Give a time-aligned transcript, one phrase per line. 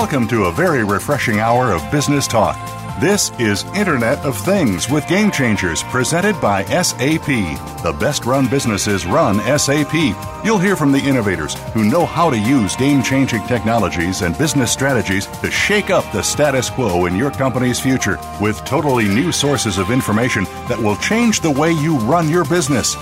[0.00, 2.56] Welcome to a very refreshing hour of business talk.
[3.02, 7.26] This is Internet of Things with Game Changers presented by SAP.
[7.26, 9.92] The best run businesses run SAP.
[10.42, 14.72] You'll hear from the innovators who know how to use game changing technologies and business
[14.72, 19.76] strategies to shake up the status quo in your company's future with totally new sources
[19.76, 22.96] of information that will change the way you run your business.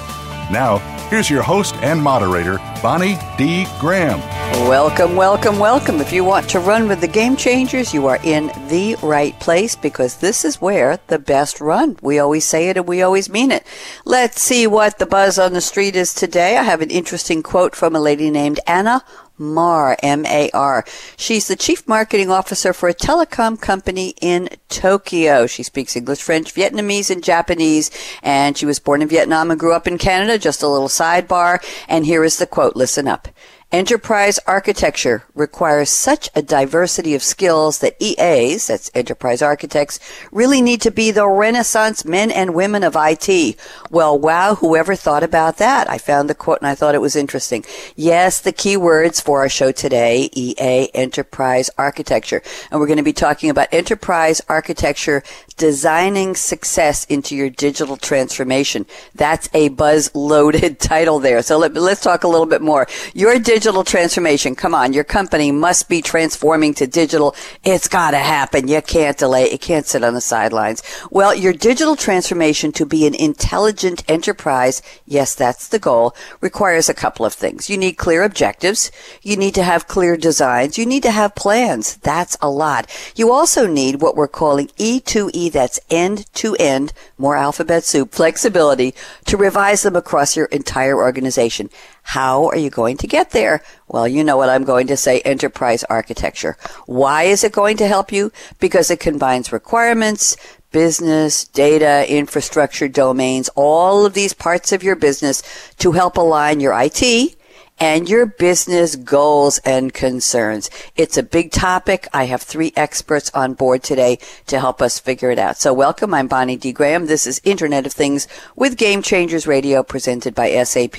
[0.51, 0.79] Now,
[1.09, 3.67] here's your host and moderator, Bonnie D.
[3.81, 4.21] Graham.
[4.69, 6.01] Welcome, welcome, welcome.
[6.01, 9.77] If you want to run with the game changers, you are in the right place
[9.77, 11.97] because this is where the best run.
[12.03, 13.67] We always say it and we always mean it.
[14.05, 16.57] Let's see what the buzz on the street is today.
[16.57, 19.05] I have an interesting quote from a lady named Anna
[19.39, 20.85] Mar, M-A-R.
[21.17, 25.47] She's the chief marketing officer for a telecom company in Tokyo.
[25.47, 27.91] She speaks English, French, Vietnamese, and Japanese,
[28.23, 30.39] and she was born in Vietnam and grew up in Canada.
[30.39, 31.63] Just a little sidebar.
[31.89, 32.77] And here is the quote.
[32.77, 33.29] Listen up.
[33.71, 40.01] Enterprise architecture requires such a diversity of skills that EAs, that's enterprise architects,
[40.33, 43.59] really need to be the renaissance men and women of IT.
[43.91, 45.87] Well, wow, whoever thought about that?
[45.91, 47.63] I found the quote and I thought it was interesting.
[47.95, 52.43] Yes, the key words for our show today, EA, enterprise architecture.
[52.71, 55.23] And we're going to be talking about enterprise architecture
[55.59, 58.87] designing success into your digital transformation.
[59.15, 61.43] That's a buzz loaded title there.
[61.43, 62.87] So let, us talk a little bit more.
[63.13, 64.55] Your digital transformation.
[64.55, 64.93] Come on.
[64.93, 67.35] Your company must be transforming to digital.
[67.65, 68.69] It's got to happen.
[68.69, 69.45] You can't delay.
[69.45, 70.83] It can't sit on the sidelines.
[71.11, 74.83] Well, your digital transformation to be an intelligent enterprise.
[75.07, 77.69] Yes, that's the goal requires a couple of things.
[77.69, 78.91] You need clear objectives.
[79.23, 80.79] You need to have clear designs.
[80.79, 81.97] You need to have plans.
[81.97, 82.91] That's a lot.
[83.17, 88.95] You also need what we're calling E2E that's end to end, more alphabet soup, flexibility
[89.27, 91.71] to revise them across your entire organization.
[92.09, 93.63] How are you going to get there?
[93.87, 96.57] Well, you know what I'm going to say, enterprise architecture.
[96.87, 98.33] Why is it going to help you?
[98.59, 100.35] Because it combines requirements,
[100.73, 105.43] business, data, infrastructure, domains, all of these parts of your business
[105.81, 107.37] to help align your IT,
[107.81, 110.71] and your business goals and concerns.
[110.97, 112.09] It's a big topic.
[112.13, 115.57] I have three experts on board today to help us figure it out.
[115.59, 116.13] So welcome.
[116.13, 116.73] I'm Bonnie D.
[116.73, 117.07] Graham.
[117.07, 120.99] This is Internet of Things with Game Changers Radio presented by SAP.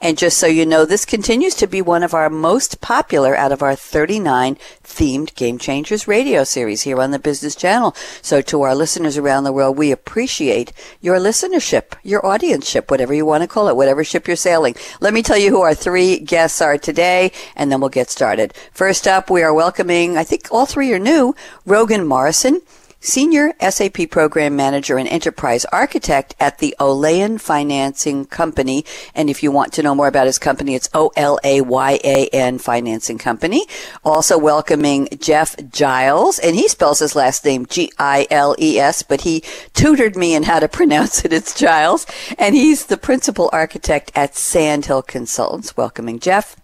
[0.00, 3.52] And just so you know, this continues to be one of our most popular out
[3.52, 7.94] of our 39 themed Game Changers radio series here on the Business Channel.
[8.22, 13.26] So to our listeners around the world, we appreciate your listenership, your audienceship, whatever you
[13.26, 14.74] want to call it, whatever ship you're sailing.
[15.00, 18.54] Let me tell you who our three guests are today, and then we'll get started.
[18.72, 21.34] First up, we are welcoming, I think all three are new,
[21.64, 22.62] Rogan Morrison.
[23.06, 28.84] Senior SAP Program Manager and Enterprise Architect at the Olayan Financing Company.
[29.14, 33.64] And if you want to know more about his company, it's O-L-A-Y-A-N Financing Company.
[34.04, 40.34] Also welcoming Jeff Giles, and he spells his last name G-I-L-E-S, but he tutored me
[40.34, 41.32] in how to pronounce it.
[41.32, 42.08] It's Giles.
[42.36, 45.76] And he's the principal architect at Sandhill Consultants.
[45.76, 46.56] Welcoming Jeff.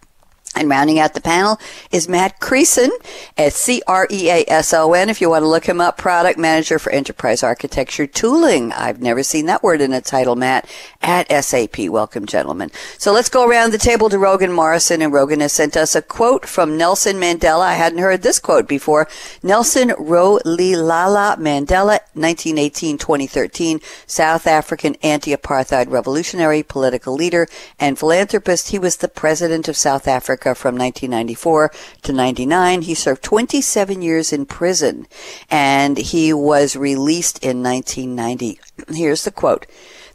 [0.55, 1.59] And rounding out the panel
[1.91, 2.91] is Matt Creason
[3.39, 5.09] at C-R-E-A-S-O-N.
[5.09, 8.71] If you want to look him up, product manager for enterprise architecture tooling.
[8.73, 10.69] I've never seen that word in a title, Matt,
[11.01, 11.89] at SAP.
[11.89, 12.71] Welcome, gentlemen.
[12.99, 15.01] So let's go around the table to Rogan Morrison.
[15.01, 17.63] And Rogan has sent us a quote from Nelson Mandela.
[17.63, 19.09] I hadn't heard this quote before.
[19.43, 27.49] Nelson Rolihlahla Mandela, 1918-2013, South African anti-apartheid revolutionary, political leader,
[27.81, 28.69] and philanthropist.
[28.69, 31.71] He was the president of South Africa America from 1994
[32.03, 32.83] to 99.
[32.83, 35.07] He served 27 years in prison
[35.51, 38.59] and he was released in 1990.
[38.95, 39.67] Here's the quote.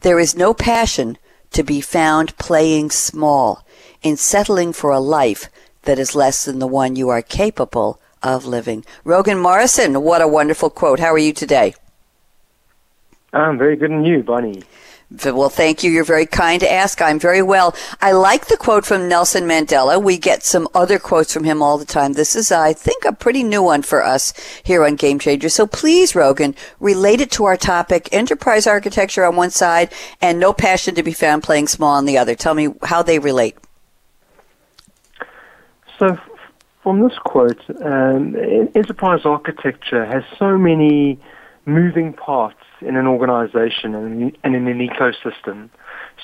[0.01, 1.17] There is no passion
[1.51, 3.65] to be found playing small
[4.01, 5.49] in settling for a life
[5.83, 8.83] that is less than the one you are capable of living.
[9.05, 10.99] Rogan Morrison, what a wonderful quote.
[10.99, 11.73] How are you today?
[13.31, 14.63] I'm very good and you, Bonnie.
[15.09, 15.91] Well, thank you.
[15.91, 17.01] You're very kind to ask.
[17.01, 17.73] I'm very well.
[18.01, 20.03] I like the quote from Nelson Mandela.
[20.03, 22.13] We get some other quotes from him all the time.
[22.13, 24.33] This is, I think, a pretty new one for us
[24.63, 25.47] here on Game Changer.
[25.47, 30.51] So please, Rogan, relate it to our topic, enterprise architecture on one side and no
[30.51, 32.35] passion to be found playing small on the other.
[32.35, 33.55] Tell me how they relate.
[35.99, 36.17] So
[36.83, 38.35] from this quote, um,
[38.75, 41.17] enterprise architecture has so many
[41.65, 45.69] moving parts in an organization and in an ecosystem.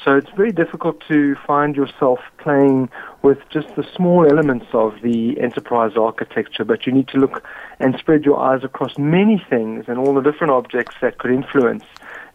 [0.04, 2.90] So it's very difficult to find yourself playing
[3.22, 7.44] with just the small elements of the enterprise architecture, but you need to look
[7.80, 11.84] and spread your eyes across many things and all the different objects that could influence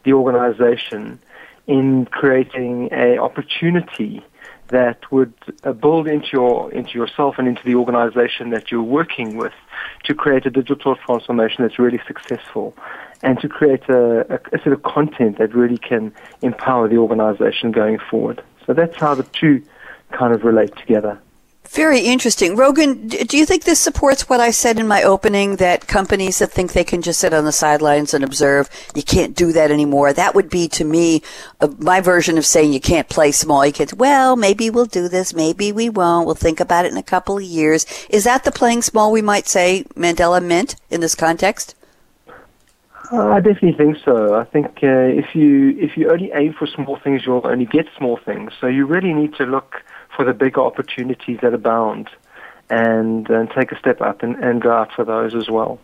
[0.05, 1.21] the organization
[1.67, 4.25] in creating a opportunity
[4.69, 5.35] that would
[5.65, 9.53] uh, build into your into yourself and into the organization that you're working with
[10.05, 12.75] to create a digital transformation that's really successful
[13.23, 16.13] and to create a, a, a sort of content that really can
[16.43, 18.43] empower the organization going forward.
[18.67, 19.63] So that's how the two
[20.13, 21.21] kind of relate together.
[21.71, 22.57] Very interesting.
[22.57, 26.51] Rogan, do you think this supports what I said in my opening that companies that
[26.51, 30.15] think they can just sit on the sidelines and observe, you can't do that anymore?
[30.15, 31.23] That would be to me
[31.61, 33.67] uh, my version of saying you can't play small.
[33.67, 36.25] You can't, well, maybe we'll do this, maybe we won't.
[36.25, 37.85] We'll think about it in a couple of years.
[38.09, 41.75] Is that the playing small we might say Mandela meant in this context?
[43.13, 44.35] Uh, I definitely think so.
[44.35, 47.87] I think uh, if you if you only aim for small things, you'll only get
[47.97, 48.53] small things.
[48.61, 49.83] So you really need to look
[50.19, 52.11] for the bigger opportunities that abound
[52.69, 55.79] and, and take a step up and, and go out for those as well.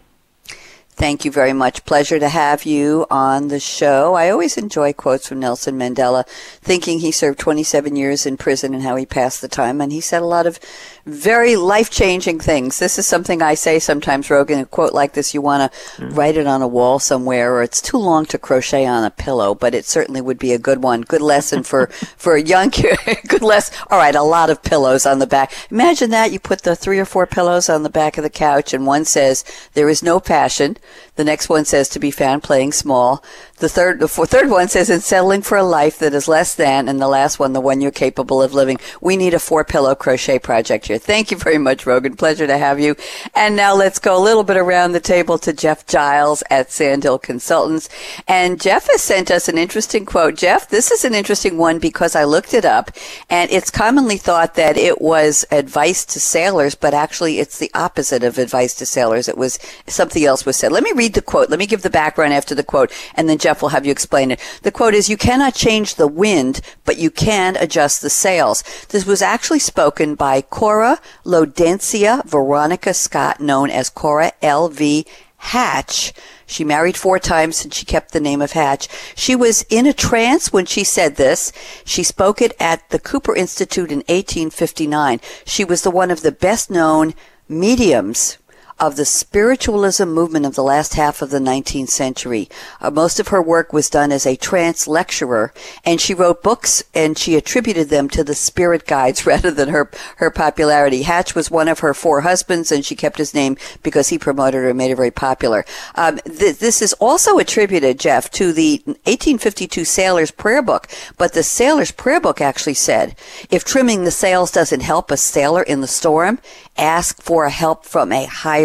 [0.97, 1.85] Thank you very much.
[1.85, 4.15] Pleasure to have you on the show.
[4.15, 6.27] I always enjoy quotes from Nelson Mandela,
[6.61, 9.81] thinking he served 27 years in prison and how he passed the time.
[9.81, 10.59] And he said a lot of
[11.07, 12.79] very life changing things.
[12.79, 14.61] This is something I say sometimes, Rogan.
[14.61, 16.17] A quote like this, you want to mm.
[16.17, 19.55] write it on a wall somewhere, or it's too long to crochet on a pillow,
[19.55, 21.03] but it certainly would be a good one.
[21.03, 21.87] Good lesson for,
[22.17, 22.99] for a young kid.
[23.29, 23.77] good lesson.
[23.91, 25.53] All right, a lot of pillows on the back.
[25.71, 26.33] Imagine that.
[26.33, 29.05] You put the three or four pillows on the back of the couch, and one
[29.05, 30.77] says, There is no passion.
[31.17, 33.23] The next one says, To be found playing small.
[33.59, 36.57] The third, the four, third one says, in settling for a life that is less
[36.57, 38.79] than, and the last one, the one you're capable of living.
[39.01, 40.99] We need a four pillow crochet project here.
[40.99, 42.17] Thank you very much, Rogan.
[42.17, 42.97] Pleasure to have you.
[43.33, 47.21] And now let's go a little bit around the table to Jeff Giles at Sandhill
[47.21, 47.89] Consultants.
[48.27, 50.35] And Jeff has sent us an interesting quote.
[50.35, 52.91] Jeff, this is an interesting one because I looked it up,
[53.31, 58.25] and it's commonly thought that it was advice to sailors, but actually it's the opposite
[58.25, 59.29] of advice to sailors.
[59.29, 60.73] It was something else was said.
[60.73, 61.51] Let me read the quote.
[61.51, 64.31] Let me give the background after the quote, and then Jeff will have you explain
[64.31, 64.41] it.
[64.63, 68.63] The quote is, you cannot change the wind, but you can adjust the sails.
[68.89, 75.05] This was actually spoken by Cora Lodencia Veronica Scott, known as Cora L.V.
[75.37, 76.15] Hatch.
[76.47, 78.89] She married four times and she kept the name of Hatch.
[79.15, 81.53] She was in a trance when she said this.
[81.85, 85.21] She spoke it at the Cooper Institute in 1859.
[85.45, 87.15] She was the one of the best known
[87.47, 88.39] mediums
[88.79, 92.49] of the spiritualism movement of the last half of the 19th century.
[92.81, 95.53] Uh, most of her work was done as a trance lecturer,
[95.85, 99.91] and she wrote books and she attributed them to the spirit guides rather than her,
[100.17, 101.03] her popularity.
[101.03, 104.63] Hatch was one of her four husbands, and she kept his name because he promoted
[104.63, 105.65] her and made her very popular.
[105.95, 111.43] Um, th- this is also attributed, Jeff, to the 1852 Sailor's Prayer Book, but the
[111.43, 113.17] Sailor's Prayer Book actually said,
[113.51, 116.39] if trimming the sails doesn't help a sailor in the storm,
[116.77, 118.64] ask for help from a higher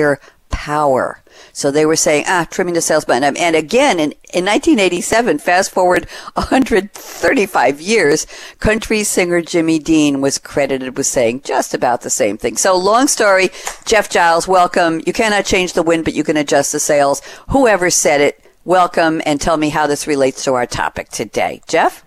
[0.50, 1.22] power.
[1.54, 3.36] So they were saying, ah, trimming the sails button.
[3.38, 8.28] And again, in, in 1987, fast forward 135 years,
[8.60, 12.58] country singer Jimmy Dean was credited with saying just about the same thing.
[12.58, 13.50] So long story,
[13.86, 15.02] Jeff Giles, welcome.
[15.06, 17.22] You cannot change the wind, but you can adjust the sails.
[17.50, 21.62] Whoever said it, welcome and tell me how this relates to our topic today.
[21.68, 22.04] Jeff?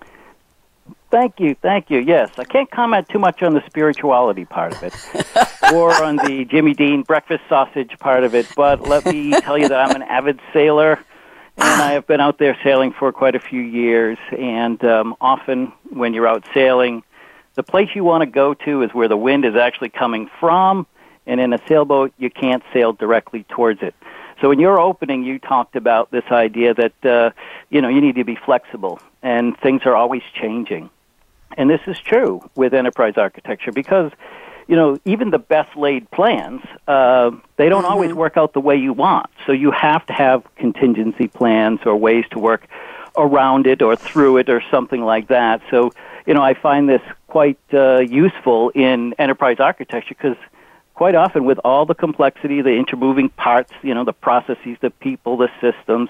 [1.13, 1.99] Thank you, thank you.
[1.99, 4.95] Yes, I can't comment too much on the spirituality part of it,
[5.75, 8.47] or on the Jimmy Dean breakfast sausage part of it.
[8.57, 10.99] But let me tell you that I'm an avid sailor,
[11.59, 14.17] and I have been out there sailing for quite a few years.
[14.39, 17.03] And um, often, when you're out sailing,
[17.57, 20.87] the place you want to go to is where the wind is actually coming from.
[21.27, 23.95] And in a sailboat, you can't sail directly towards it.
[24.41, 27.31] So in your opening, you talked about this idea that uh,
[27.69, 30.89] you know you need to be flexible, and things are always changing.
[31.57, 34.13] And this is true with enterprise architecture because,
[34.69, 37.93] you know, even the best laid plans, uh, they don't mm-hmm.
[37.93, 39.27] always work out the way you want.
[39.47, 42.67] So you have to have contingency plans or ways to work
[43.17, 45.61] around it or through it or something like that.
[45.71, 45.93] So,
[46.27, 50.37] you know, I find this quite uh, useful in enterprise architecture because
[50.95, 55.37] quite often with all the complexity, the intermoving parts, you know, the processes, the people,
[55.37, 56.09] the systems,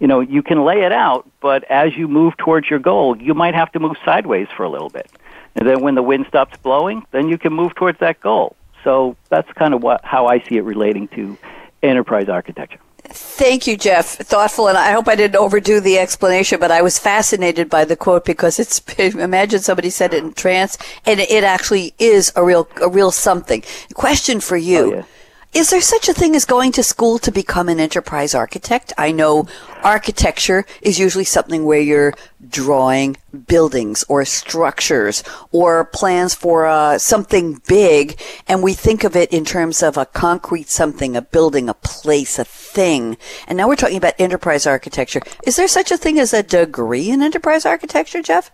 [0.00, 3.34] you know, you can lay it out, but as you move towards your goal, you
[3.34, 5.10] might have to move sideways for a little bit.
[5.54, 8.56] And then when the wind stops blowing, then you can move towards that goal.
[8.82, 11.36] So that's kind of what how I see it relating to
[11.82, 12.78] enterprise architecture.
[13.12, 14.06] Thank you, Jeff.
[14.06, 17.96] Thoughtful, and I hope I didn't overdo the explanation, but I was fascinated by the
[17.96, 22.68] quote because it's imagine somebody said it in trance, and it actually is a real
[22.80, 23.62] a real something.
[23.94, 24.78] Question for you.
[24.78, 25.04] Oh, yeah
[25.52, 28.92] Is there such a thing as going to school to become an enterprise architect?
[28.96, 29.48] I know
[29.82, 32.14] architecture is usually something where you're
[32.48, 33.16] drawing
[33.48, 39.44] buildings or structures or plans for uh, something big, and we think of it in
[39.44, 43.16] terms of a concrete something, a building, a place, a thing.
[43.48, 45.20] And now we're talking about enterprise architecture.
[45.44, 48.52] Is there such a thing as a degree in enterprise architecture, Jeff?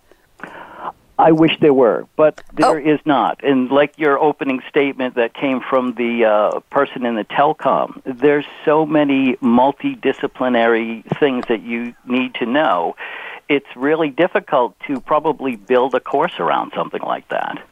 [1.18, 2.94] I wish there were, but there oh.
[2.94, 3.42] is not.
[3.42, 8.44] And like your opening statement that came from the uh, person in the telecom, there's
[8.64, 12.96] so many multidisciplinary things that you need to know.
[13.48, 17.66] It's really difficult to probably build a course around something like that.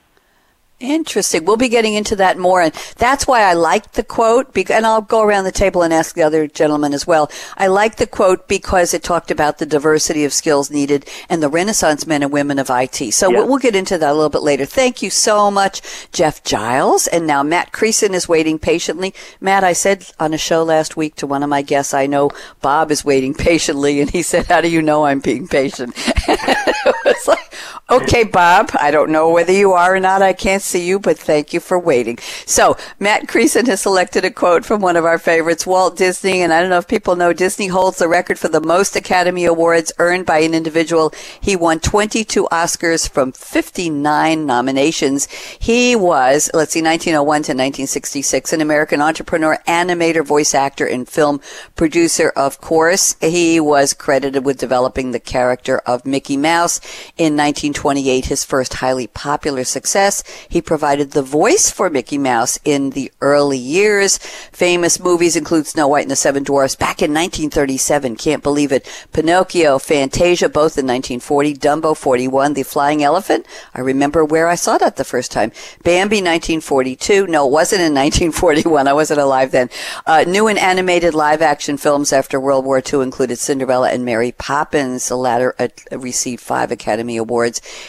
[0.85, 1.45] Interesting.
[1.45, 2.61] We'll be getting into that more.
[2.61, 4.57] And that's why I like the quote.
[4.71, 7.31] And I'll go around the table and ask the other gentlemen as well.
[7.57, 11.49] I like the quote because it talked about the diversity of skills needed and the
[11.49, 13.15] Renaissance men and women of IT.
[13.15, 13.45] So yeah.
[13.45, 14.67] we'll get into that a little bit later.
[14.67, 15.81] Thank you so much,
[16.13, 17.07] Jeff Giles.
[17.07, 19.15] And now Matt Creason is waiting patiently.
[19.41, 22.31] Matt, I said on a show last week to one of my guests, I know
[22.61, 24.01] Bob is waiting patiently.
[24.01, 25.95] And he said, How do you know I'm being patient?
[25.97, 27.44] it was like,
[27.91, 30.23] Okay, Bob, I don't know whether you are or not.
[30.23, 32.19] I can't see you, but thank you for waiting.
[32.47, 36.43] So, Matt Creason has selected a quote from one of our favorites, Walt Disney.
[36.43, 39.45] And I don't know if people know Disney holds the record for the most Academy
[39.45, 41.13] Awards earned by an individual.
[41.41, 45.29] He won 22 Oscars from 59 nominations.
[45.59, 51.41] He was, let's see, 1901 to 1966, an American entrepreneur, animator, voice actor, and film
[51.77, 52.33] producer.
[52.37, 56.81] Of course, he was credited with developing the character of Mickey Mouse
[57.17, 60.25] in 19 1928, his first highly popular success.
[60.49, 64.17] He provided the voice for Mickey Mouse in the early years.
[64.51, 68.17] Famous movies include Snow White and the Seven Dwarfs back in 1937.
[68.17, 68.89] Can't believe it.
[69.13, 71.55] Pinocchio, Fantasia, both in 1940.
[71.55, 72.55] Dumbo, 41.
[72.55, 73.45] The Flying Elephant.
[73.75, 75.53] I remember where I saw that the first time.
[75.83, 77.27] Bambi, 1942.
[77.27, 77.93] No, it wasn't in
[78.33, 78.89] 1941.
[78.89, 79.69] I wasn't alive then.
[80.07, 84.33] Uh, new and animated live action films after World War II included Cinderella and Mary
[84.33, 85.09] Poppins.
[85.09, 87.34] The latter uh, received five Academy Awards.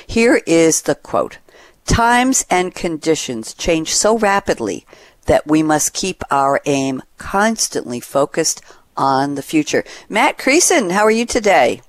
[0.07, 1.37] Here is the quote.
[1.85, 4.85] Times and conditions change so rapidly
[5.27, 8.61] that we must keep our aim constantly focused
[8.97, 9.83] on the future.
[10.09, 11.81] Matt Creason, how are you today?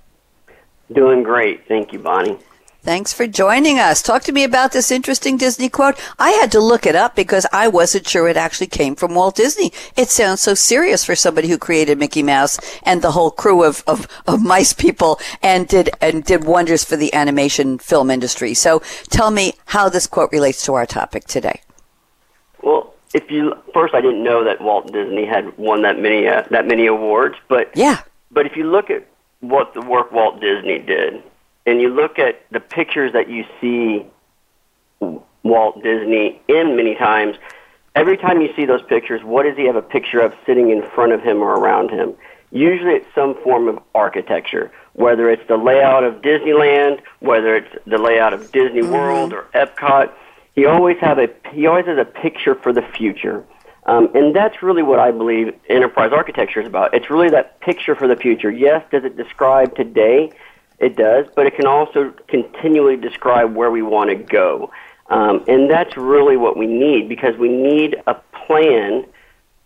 [0.92, 1.66] Doing great.
[1.66, 2.38] Thank you, Bonnie.
[2.86, 4.00] Thanks for joining us.
[4.00, 6.00] Talk to me about this interesting Disney quote.
[6.20, 9.34] I had to look it up because I wasn't sure it actually came from Walt
[9.34, 9.72] Disney.
[9.96, 13.82] It sounds so serious for somebody who created Mickey Mouse and the whole crew of,
[13.88, 18.54] of, of mice people and did and did wonders for the animation film industry.
[18.54, 18.78] So
[19.10, 21.62] tell me how this quote relates to our topic today.
[22.62, 26.44] Well, if you first, I didn't know that Walt Disney had won that many uh,
[26.52, 28.02] that many awards, but yeah.
[28.30, 29.08] But if you look at
[29.40, 31.24] what the work Walt Disney did,
[31.66, 34.06] and you look at the pictures that you see
[35.42, 37.36] Walt Disney in many times,
[37.94, 40.82] every time you see those pictures, what does he have a picture of sitting in
[40.82, 42.14] front of him or around him?
[42.52, 47.98] Usually it's some form of architecture, whether it's the layout of Disneyland, whether it's the
[47.98, 48.92] layout of Disney mm-hmm.
[48.92, 50.12] World or Epcot.
[50.54, 53.44] He always have a he always has a picture for the future.
[53.84, 56.92] Um, and that's really what I believe enterprise architecture is about.
[56.94, 58.50] It's really that picture for the future.
[58.50, 60.32] Yes, does it describe today?
[60.78, 64.70] It does, but it can also continually describe where we want to go.
[65.08, 68.14] Um, and that's really what we need because we need a
[68.46, 69.06] plan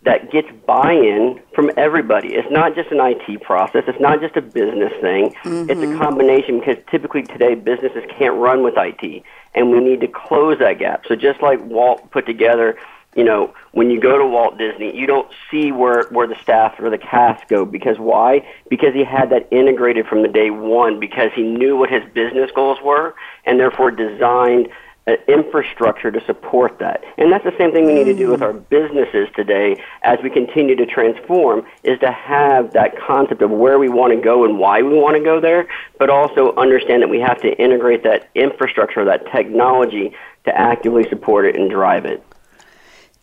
[0.03, 2.29] that gets buy-in from everybody.
[2.29, 3.83] It's not just an IT process.
[3.87, 5.35] It's not just a business thing.
[5.43, 5.69] Mm-hmm.
[5.69, 5.99] It's a mm-hmm.
[5.99, 10.79] combination because typically today businesses can't run with IT, and we need to close that
[10.79, 11.03] gap.
[11.07, 12.79] So just like Walt put together
[13.15, 16.79] you know, when you go to Walt Disney, you don't see where, where the staff
[16.79, 18.47] or the cast go because why?
[18.69, 22.51] Because he had that integrated from the day one because he knew what his business
[22.55, 23.15] goals were
[23.45, 24.69] and therefore designed
[25.07, 27.03] an infrastructure to support that.
[27.17, 30.29] And that's the same thing we need to do with our businesses today as we
[30.29, 34.59] continue to transform is to have that concept of where we want to go and
[34.59, 38.29] why we want to go there, but also understand that we have to integrate that
[38.35, 40.13] infrastructure, that technology
[40.45, 42.23] to actively support it and drive it.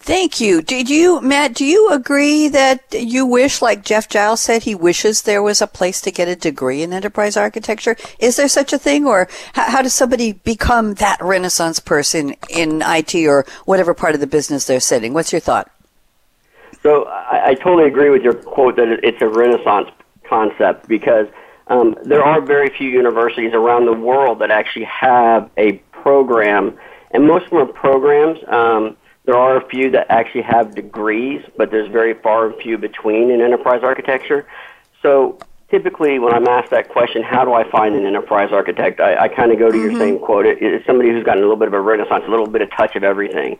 [0.00, 0.62] Thank you.
[0.62, 5.22] Did you, Matt, do you agree that you wish, like Jeff Giles said, he wishes
[5.22, 7.96] there was a place to get a degree in enterprise architecture?
[8.18, 12.82] Is there such a thing, or how, how does somebody become that renaissance person in
[12.82, 15.14] IT or whatever part of the business they're sitting?
[15.14, 15.70] What's your thought?
[16.82, 19.90] So I, I totally agree with your quote that it's a renaissance
[20.24, 21.26] concept because
[21.66, 26.78] um, there are very few universities around the world that actually have a program,
[27.10, 28.38] and most of them are programs.
[28.46, 28.96] Um,
[29.28, 33.30] there are a few that actually have degrees, but there's very far and few between
[33.30, 34.46] in enterprise architecture.
[35.02, 39.00] So typically when I'm asked that question, how do I find an enterprise architect?
[39.00, 39.90] I, I kind of go to mm-hmm.
[39.90, 40.46] your same quote.
[40.46, 42.70] It, it's somebody who's gotten a little bit of a renaissance, a little bit of
[42.70, 43.58] touch of everything.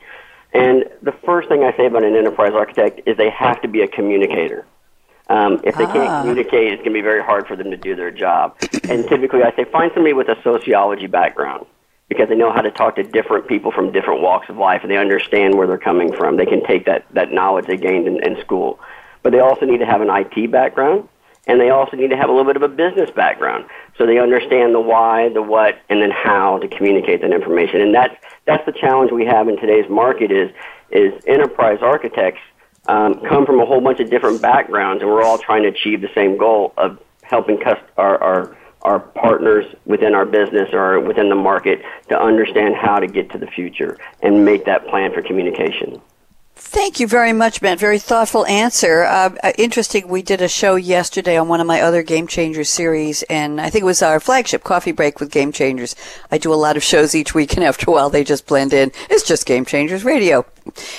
[0.55, 3.83] And the first thing I say about an enterprise architect is they have to be
[3.83, 4.65] a communicator.
[5.29, 5.93] Um, if they Ah.
[5.93, 8.57] can't communicate, it's going to be very hard for them to do their job.
[8.89, 11.67] and typically, I say find somebody with a sociology background
[12.09, 14.91] because they know how to talk to different people from different walks of life and
[14.91, 16.37] they understand where they're coming from.
[16.37, 18.81] They can take that, that knowledge they gained in, in school.
[19.23, 21.09] But they also need to have an IT background
[21.47, 23.65] and they also need to have a little bit of a business background
[23.97, 27.81] so they understand the why, the what, and then how to communicate that information.
[27.81, 28.15] And that's
[28.47, 30.51] that's the challenge we have in today's market is
[30.91, 32.41] is enterprise architects
[32.87, 36.01] um, come from a whole bunch of different backgrounds, and we're all trying to achieve
[36.01, 41.29] the same goal of helping cust- our, our our partners within our business or within
[41.29, 45.23] the market to understand how to get to the future and make that plan for
[45.23, 46.01] communication.
[46.61, 47.79] Thank you very much, Matt.
[47.79, 49.05] Very thoughtful answer.
[49.05, 50.09] Uh, uh, interesting.
[50.09, 53.71] We did a show yesterday on one of my other Game Changers series, and I
[53.71, 55.95] think it was our flagship Coffee Break with Game Changers.
[56.33, 58.73] I do a lot of shows each week, and after a while, they just blend
[58.73, 58.91] in.
[59.09, 60.45] It's just Game Changers Radio.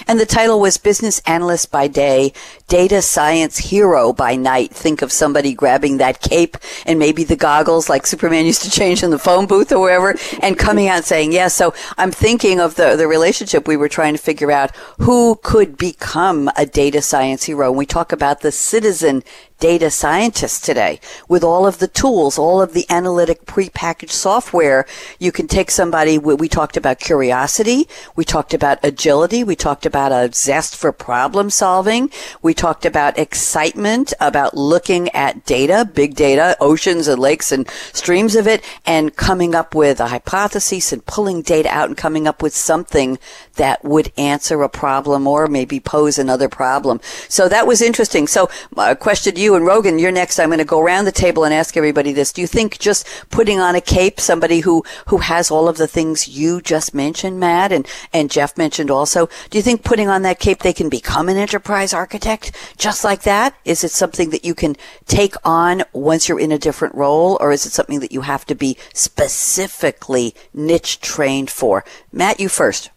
[0.07, 2.33] And the title was Business Analyst by Day,
[2.67, 4.71] Data Science Hero by Night.
[4.71, 9.03] Think of somebody grabbing that cape and maybe the goggles like Superman used to change
[9.03, 11.55] in the phone booth or wherever and coming out saying, yes.
[11.55, 15.79] so I'm thinking of the, the relationship we were trying to figure out who could
[15.79, 17.69] become a data science hero.
[17.69, 19.23] And we talk about the citizen
[19.59, 24.85] data scientist today with all of the tools, all of the analytic prepackaged software.
[25.19, 27.87] You can take somebody, we talked about curiosity.
[28.15, 29.43] We talked about agility.
[29.43, 32.09] We talked about a zest for problem solving.
[32.41, 38.35] We talked about excitement about looking at data, big data, oceans and lakes and streams
[38.35, 42.41] of it and coming up with a hypothesis and pulling data out and coming up
[42.41, 43.19] with something
[43.55, 46.99] that would answer a problem or maybe pose another problem.
[47.27, 48.27] So that was interesting.
[48.27, 50.39] So a question to you and Rogan, you're next.
[50.39, 52.33] I'm going to go around the table and ask everybody this.
[52.33, 55.87] Do you think just putting on a cape, somebody who, who has all of the
[55.87, 60.21] things you just mentioned, Matt, and, and Jeff mentioned also, do you think putting on
[60.23, 63.55] that cape, they can become an enterprise architect just like that?
[63.65, 64.75] Is it something that you can
[65.05, 68.45] take on once you're in a different role, or is it something that you have
[68.45, 71.83] to be specifically niche trained for?
[72.11, 72.89] Matt, you first.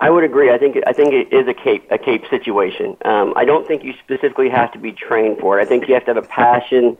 [0.00, 0.50] I would agree.
[0.52, 2.96] I think I think it is a cape a cape situation.
[3.04, 5.62] Um, I don't think you specifically have to be trained for it.
[5.62, 6.96] I think you have to have a passion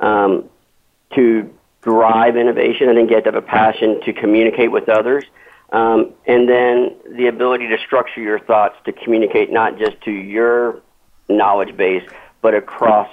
[0.00, 0.48] um,
[1.14, 1.52] to
[1.82, 2.88] drive innovation.
[2.88, 5.24] I think you have to have a passion to communicate with others,
[5.72, 10.80] um, and then the ability to structure your thoughts to communicate not just to your
[11.28, 12.08] knowledge base,
[12.40, 13.10] but across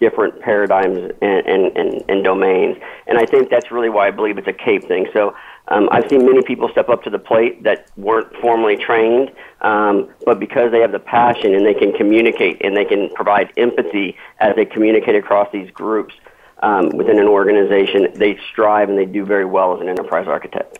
[0.00, 2.76] different paradigms and, and, and, and domains.
[3.06, 5.08] And I think that's really why I believe it's a cape thing.
[5.12, 5.34] So
[5.70, 10.08] um, I've seen many people step up to the plate that weren't formally trained, um,
[10.24, 14.16] but because they have the passion and they can communicate and they can provide empathy
[14.38, 16.14] as they communicate across these groups
[16.62, 20.78] um, within an organization, they strive and they do very well as an enterprise architect.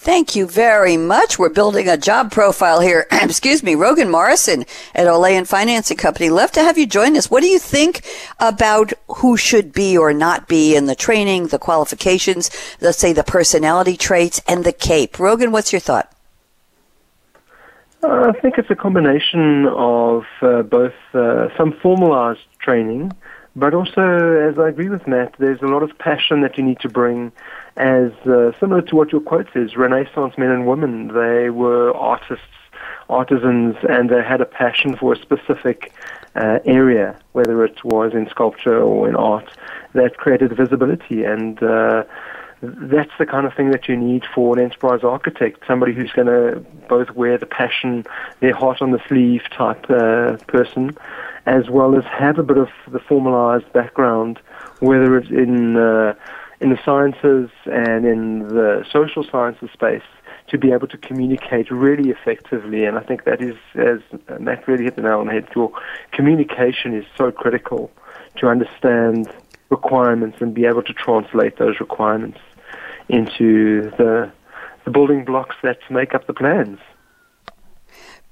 [0.00, 1.40] Thank you very much.
[1.40, 3.08] We're building a job profile here.
[3.12, 6.30] Excuse me, Rogan Morrison at Olayan Financing Company.
[6.30, 7.28] Love to have you join us.
[7.28, 8.04] What do you think
[8.38, 12.48] about who should be or not be in the training, the qualifications,
[12.80, 15.18] let's say the personality traits, and the cape?
[15.18, 16.14] Rogan, what's your thought?
[18.04, 23.12] Uh, I think it's a combination of uh, both uh, some formalized training,
[23.56, 24.00] but also,
[24.48, 27.32] as I agree with Matt, there's a lot of passion that you need to bring.
[27.78, 32.44] As uh, similar to what your quote says, Renaissance men and women, they were artists,
[33.08, 35.92] artisans, and they had a passion for a specific
[36.34, 39.48] uh, area, whether it was in sculpture or in art,
[39.94, 41.62] that created visibility and.
[41.62, 42.02] Uh,
[42.60, 46.26] that's the kind of thing that you need for an enterprise architect, somebody who's going
[46.26, 48.04] to both wear the passion,
[48.40, 50.96] their heart on the sleeve type uh, person,
[51.46, 54.40] as well as have a bit of the formalized background,
[54.80, 56.14] whether it's in uh,
[56.60, 60.02] in the sciences and in the social sciences space,
[60.48, 62.84] to be able to communicate really effectively.
[62.84, 64.00] And I think that is, as
[64.40, 65.70] Matt really hit the nail on the head, your
[66.12, 67.90] communication is so critical
[68.36, 69.30] to understand
[69.70, 72.38] requirements and be able to translate those requirements
[73.08, 74.30] into the
[74.84, 76.78] the building blocks that make up the plans.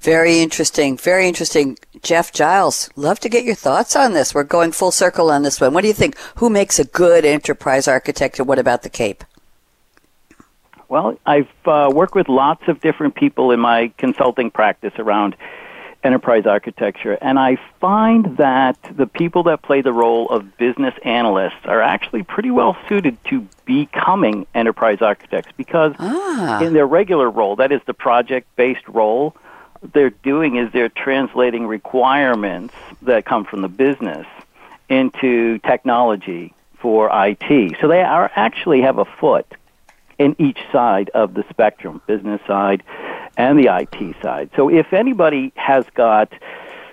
[0.06, 0.96] Very interesting.
[0.96, 1.76] Very interesting.
[2.00, 4.32] Jeff Giles, love to get your thoughts on this.
[4.32, 5.74] We're going full circle on this one.
[5.74, 6.16] What do you think?
[6.36, 9.24] Who makes a good enterprise architect, and what about the Cape?
[10.88, 15.34] Well, I've uh, worked with lots of different people in my consulting practice around
[16.04, 21.64] enterprise architecture, and I find that the people that play the role of business analysts
[21.64, 26.60] are actually pretty well suited to becoming enterprise architects because Ah.
[26.62, 29.34] in their regular role, that is the project based role,
[29.92, 34.26] they're doing is they're translating requirements that come from the business
[34.88, 37.76] into technology for IT.
[37.80, 39.46] So they are actually have a foot
[40.18, 42.82] in each side of the spectrum, business side
[43.36, 44.50] and the IT side.
[44.56, 46.32] So if anybody has got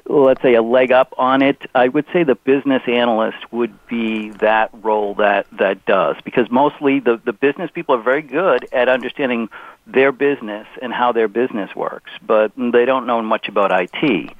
[0.06, 4.32] let's say a leg up on it, I would say the business analyst would be
[4.32, 8.90] that role that that does because mostly the the business people are very good at
[8.90, 9.50] understanding
[9.86, 14.32] their business and how their business works, but they don't know much about IT.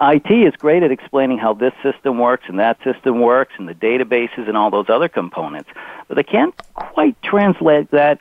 [0.00, 3.74] IT is great at explaining how this system works and that system works and the
[3.74, 5.68] databases and all those other components,
[6.08, 8.20] but they can't quite translate that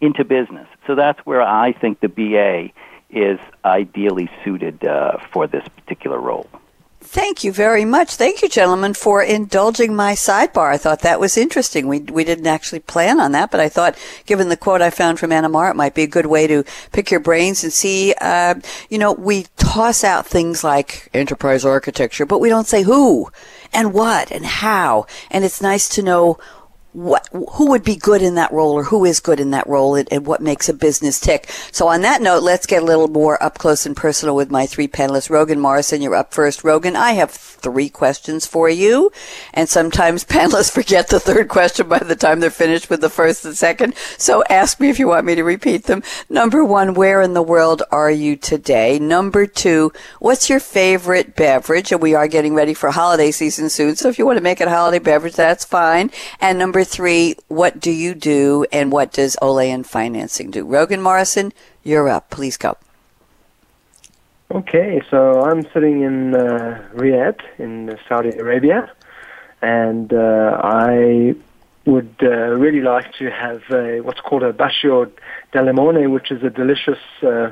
[0.00, 0.68] into business.
[0.86, 2.70] So that's where I think the BA
[3.10, 6.46] is ideally suited uh, for this particular role.
[7.10, 8.16] Thank you very much.
[8.16, 10.70] Thank you, gentlemen, for indulging my sidebar.
[10.70, 11.88] I thought that was interesting.
[11.88, 15.18] We we didn't actually plan on that, but I thought, given the quote I found
[15.18, 18.14] from Anna it might be a good way to pick your brains and see.
[18.20, 18.56] Uh,
[18.90, 23.30] you know, we toss out things like enterprise architecture, but we don't say who
[23.72, 25.06] and what and how.
[25.30, 26.36] And it's nice to know
[26.98, 29.94] what who would be good in that role or who is good in that role
[29.94, 31.48] and, and, what makes a business tick.
[31.70, 34.66] So on that note, let's get a little more up close and personal with my
[34.66, 35.30] three panelists.
[35.30, 36.64] Rogan Morrison, you're up first.
[36.64, 39.12] Rogan, I have three questions for you.
[39.54, 43.44] And sometimes panelists forget the third question by the time they're finished with the first
[43.44, 43.94] and second.
[44.16, 46.02] So ask me if you want me to repeat them.
[46.28, 48.98] Number one, where in the world are you today?
[48.98, 51.92] Number two, what's your favorite beverage?
[51.92, 53.94] And we are getting ready for holiday season soon.
[53.94, 56.10] So if you want to make it a holiday beverage, that's fine.
[56.40, 60.64] And number three, what do you do and what does Olayan Financing do?
[60.64, 61.52] Rogan Morrison,
[61.84, 62.30] you're up.
[62.30, 62.76] Please go.
[64.50, 68.90] Okay, so I'm sitting in uh, Riyadh in Saudi Arabia,
[69.60, 71.34] and uh, I
[71.84, 72.28] would uh,
[72.64, 75.10] really like to have a, what's called a Bacio
[75.52, 77.50] limone, which is a delicious, uh,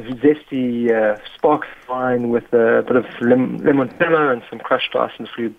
[0.00, 5.28] zesty uh, sparkling wine with a bit of lim- limoncello and some crushed ice and
[5.28, 5.56] fruit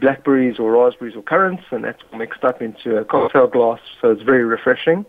[0.00, 4.22] blackberries or raspberries or currants, and that's mixed up into a cocktail glass, so it's
[4.22, 5.04] very refreshing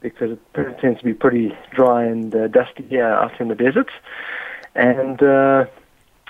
[0.00, 3.90] because it tends to be pretty dry and uh, dusty here out in the desert.
[4.74, 5.64] And uh,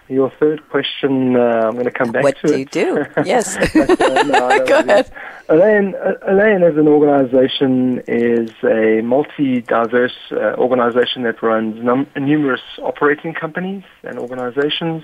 [0.08, 2.46] your third question, uh, I'm going to come back what to.
[2.46, 3.06] What do you do?
[3.24, 3.56] Yes.
[3.72, 5.10] but, uh, no, Go ahead.
[5.48, 5.94] Olayan,
[6.28, 13.84] Olayan as an organization is a multi-diverse uh, organization that runs num- numerous operating companies
[14.02, 15.02] and organizations,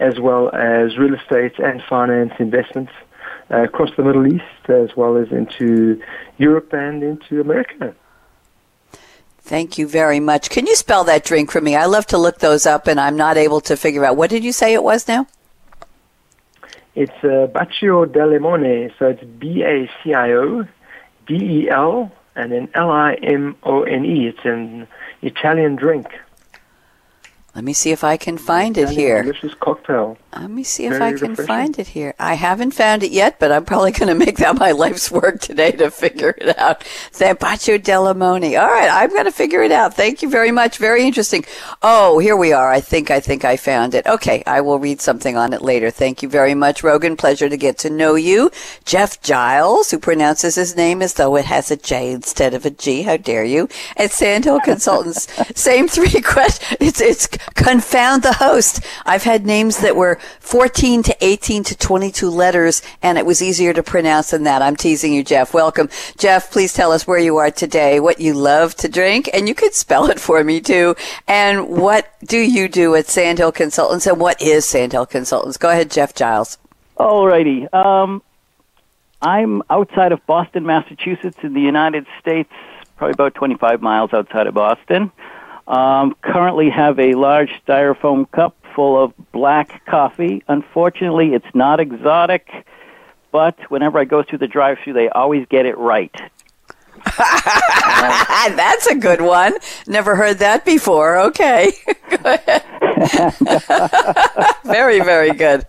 [0.00, 2.92] as well as real estate and finance investments
[3.50, 6.00] uh, across the Middle East, as well as into
[6.38, 7.94] Europe and into America.
[9.48, 10.50] Thank you very much.
[10.50, 11.74] Can you spell that drink for me?
[11.74, 14.14] I love to look those up, and I'm not able to figure out.
[14.14, 15.26] What did you say it was now?
[16.94, 20.64] It's uh, Bacio del Limone, so it's B A C I O
[21.26, 24.26] D E L and then L I M O N E.
[24.28, 24.86] It's an
[25.22, 26.08] Italian drink.
[27.58, 29.20] Let me see if I can find it here.
[29.20, 30.16] Delicious cocktail.
[30.32, 31.46] Let me see if Very I can refreshing.
[31.48, 32.14] find it here.
[32.16, 35.40] I haven't found it yet, but I'm probably going to make that my life's work
[35.40, 36.82] today to figure it out.
[37.10, 38.56] Zampaccio Delamoni.
[38.60, 39.94] All right, I'm going to figure it out.
[39.94, 40.78] Thank you very much.
[40.78, 41.44] Very interesting.
[41.82, 42.70] Oh, here we are.
[42.70, 44.06] I think I think I found it.
[44.06, 45.90] Okay, I will read something on it later.
[45.90, 47.16] Thank you very much, Rogan.
[47.16, 48.52] Pleasure to get to know you.
[48.84, 52.70] Jeff Giles, who pronounces his name as though it has a J instead of a
[52.70, 53.02] G.
[53.02, 53.68] How dare you?
[53.96, 55.26] At Sandhill Consultants.
[55.60, 56.76] Same three questions.
[56.80, 58.84] It's it's confound the host.
[59.04, 63.72] I've had names that were 14 to 18 to 22 letters, and it was easier
[63.72, 64.62] to pronounce than that.
[64.62, 65.54] I'm teasing you, Jeff.
[65.54, 65.88] Welcome.
[66.16, 69.54] Jeff, please tell us where you are today, what you love to drink, and you
[69.54, 70.94] could spell it for me too.
[71.26, 75.56] And what do you do at Sandhill Consultants, and what is Sandhill Consultants?
[75.56, 76.58] Go ahead, Jeff Giles.
[76.96, 77.72] Alrighty.
[77.72, 78.22] Um,
[79.20, 82.50] I'm outside of Boston, Massachusetts, in the United States,
[82.96, 85.10] probably about 25 miles outside of Boston.
[85.68, 90.42] Um, currently have a large styrofoam cup full of black coffee.
[90.48, 92.48] Unfortunately, it's not exotic,
[93.30, 96.14] but whenever I go through the drive-through, they always get it right.
[97.18, 99.52] That's a good one.
[99.86, 101.18] Never heard that before.
[101.18, 101.72] Okay.
[104.64, 105.66] very, very good.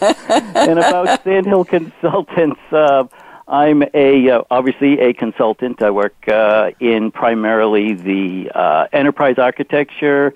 [0.00, 3.04] and about Sandhill Consultants, uh,
[3.50, 5.82] I'm a uh, obviously a consultant.
[5.82, 10.34] I work uh, in primarily the uh, enterprise architecture,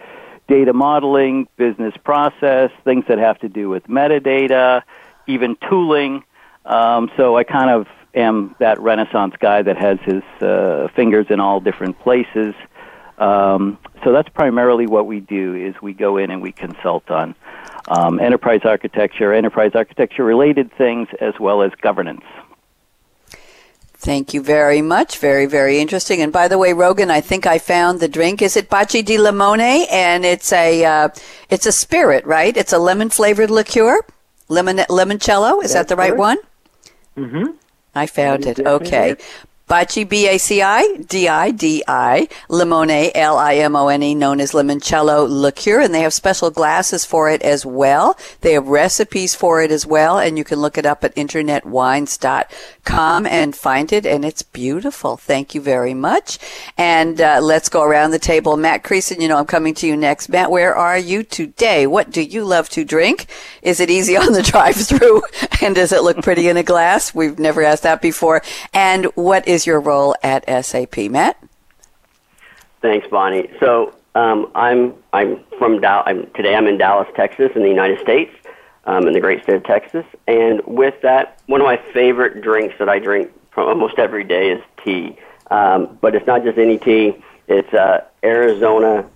[0.48, 4.82] data modeling, business process, things that have to do with metadata,
[5.28, 6.24] even tooling.
[6.64, 11.38] Um, so I kind of am that Renaissance guy that has his uh, fingers in
[11.38, 12.52] all different places.
[13.18, 17.36] Um, so that's primarily what we do is we go in and we consult on
[17.86, 22.24] um, enterprise architecture, enterprise architecture related things, as well as governance.
[24.04, 25.16] Thank you very much.
[25.18, 26.20] Very, very interesting.
[26.20, 28.42] And by the way, Rogan, I think I found the drink.
[28.42, 29.86] Is it Bacci di Limone?
[29.90, 31.08] And it's a uh,
[31.48, 32.54] it's a spirit, right?
[32.54, 34.02] It's a lemon flavored liqueur,
[34.48, 35.64] lemon limoncello.
[35.64, 36.36] Is That's that the right one?
[37.16, 37.56] Mm-hmm.
[37.94, 38.60] I found it.
[38.60, 39.16] Okay.
[39.66, 47.40] Baci, B-A-C-I-D-I-D-I, Limone, L-I-M-O-N-E, known as limoncello liqueur, and they have special glasses for it
[47.40, 48.18] as well.
[48.42, 53.26] They have recipes for it as well, and you can look it up at internetwines.com
[53.26, 55.16] and find it, and it's beautiful.
[55.16, 56.38] Thank you very much.
[56.76, 58.58] And uh, let's go around the table.
[58.58, 60.28] Matt Creason, you know I'm coming to you next.
[60.28, 61.86] Matt, where are you today?
[61.86, 63.28] What do you love to drink?
[63.62, 65.22] Is it easy on the drive-through?
[65.62, 67.14] and does it look pretty in a glass?
[67.14, 68.42] We've never asked that before.
[68.74, 71.36] And what is your role at SAP, Matt?
[72.82, 73.48] Thanks, Bonnie.
[73.60, 76.04] So um, I'm I'm from Dallas.
[76.06, 76.54] I'm, today.
[76.54, 78.32] I'm in Dallas, Texas, in the United States,
[78.84, 80.04] um, in the great state of Texas.
[80.26, 84.62] And with that, one of my favorite drinks that I drink almost every day is
[84.84, 85.16] tea.
[85.50, 87.16] Um, but it's not just any tea.
[87.48, 89.08] It's uh, Arizona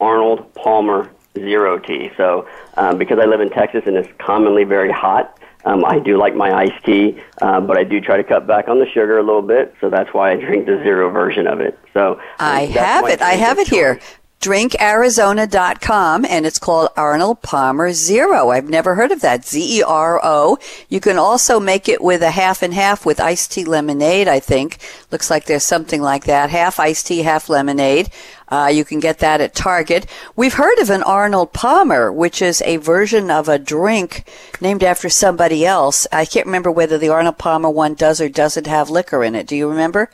[0.00, 2.10] Arnold Palmer Zero Tea.
[2.16, 6.16] So um, because I live in Texas and it's commonly very hot, um, I do
[6.16, 9.18] like my iced tea, uh, but I do try to cut back on the sugar
[9.18, 11.78] a little bit, so that's why I drink the zero version of it.
[11.92, 13.20] So um, I have it.
[13.20, 14.00] I have it here
[14.40, 18.50] drinkarizona.com and it's called Arnold Palmer Zero.
[18.50, 19.44] I've never heard of that.
[19.44, 20.58] Z E R O.
[20.88, 24.38] You can also make it with a half and half with iced tea lemonade, I
[24.38, 24.78] think.
[25.10, 26.50] Looks like there's something like that.
[26.50, 28.10] Half iced tea, half lemonade.
[28.48, 30.06] Uh, you can get that at Target.
[30.36, 34.28] We've heard of an Arnold Palmer, which is a version of a drink
[34.60, 36.06] named after somebody else.
[36.12, 39.48] I can't remember whether the Arnold Palmer one does or doesn't have liquor in it.
[39.48, 40.10] Do you remember?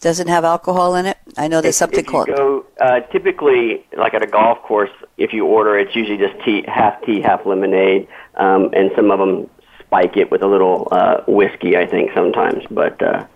[0.00, 1.18] Doesn't have alcohol in it?
[1.36, 2.28] I know there's if, something if called.
[2.28, 6.64] Go, uh, typically, like at a golf course, if you order, it's usually just tea,
[6.68, 8.06] half tea, half lemonade,
[8.36, 11.76] um, and some of them spike it with a little uh, whiskey.
[11.76, 13.26] I think sometimes, but because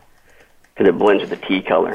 [0.79, 1.95] uh, it blends with the tea color.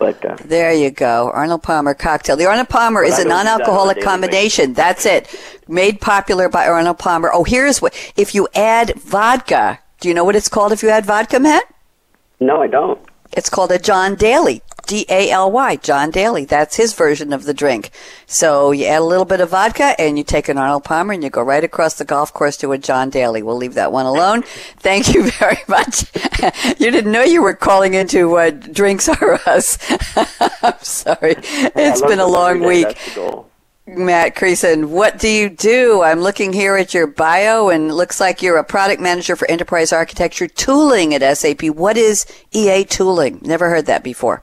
[0.00, 2.36] But uh, there you go, Arnold Palmer cocktail.
[2.36, 4.72] The Arnold Palmer is a non-alcoholic combination.
[4.72, 5.32] That's it,
[5.68, 7.30] made popular by Arnold Palmer.
[7.32, 10.72] Oh, here's what: if you add vodka, do you know what it's called?
[10.72, 11.72] If you add vodka, Matt?
[12.40, 12.98] No, I don't.
[13.32, 14.62] It's called a John Daly.
[14.86, 16.44] D A L Y, John Daly.
[16.44, 17.90] That's his version of the drink.
[18.26, 21.22] So you add a little bit of vodka and you take an Arnold Palmer and
[21.22, 23.42] you go right across the golf course to a John Daly.
[23.42, 24.42] We'll leave that one alone.
[24.78, 26.04] Thank you very much.
[26.80, 29.78] you didn't know you were calling into uh, drinks or us.
[30.62, 31.36] I'm sorry.
[31.38, 32.98] It's been a long week.
[33.96, 36.02] Matt Creason, what do you do?
[36.02, 39.50] I'm looking here at your bio and it looks like you're a product manager for
[39.50, 41.64] enterprise architecture tooling at SAP.
[41.64, 43.40] What is EA tooling?
[43.42, 44.42] Never heard that before.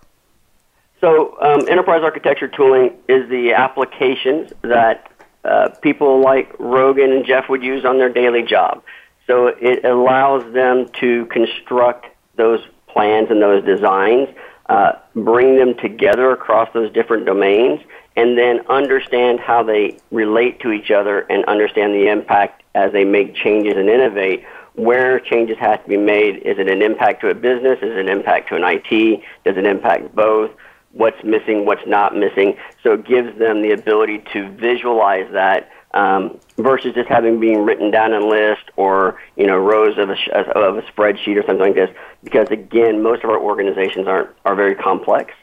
[1.01, 5.11] So, um, enterprise architecture tooling is the applications that
[5.45, 8.83] uh, people like Rogan and Jeff would use on their daily job.
[9.25, 14.27] So, it allows them to construct those plans and those designs,
[14.67, 17.79] uh, bring them together across those different domains,
[18.19, 23.05] and then understand how they relate to each other and understand the impact as they
[23.05, 24.43] make changes and innovate.
[24.73, 27.79] Where changes have to be made, is it an impact to a business?
[27.81, 29.21] Is it an impact to an IT?
[29.45, 30.51] Does it impact both?
[30.91, 31.65] What's missing?
[31.65, 32.57] What's not missing?
[32.83, 37.89] So it gives them the ability to visualize that um, versus just having being written
[37.89, 41.67] down in a list or you know rows of a, of a spreadsheet or something
[41.67, 41.95] like this.
[42.21, 45.33] Because again, most of our organizations aren't are very complex.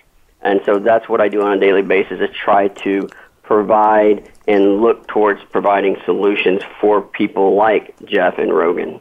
[0.46, 3.08] And so that's what I do on a daily basis is try to
[3.42, 9.00] provide and look towards providing solutions for people like Jeff and Rogan.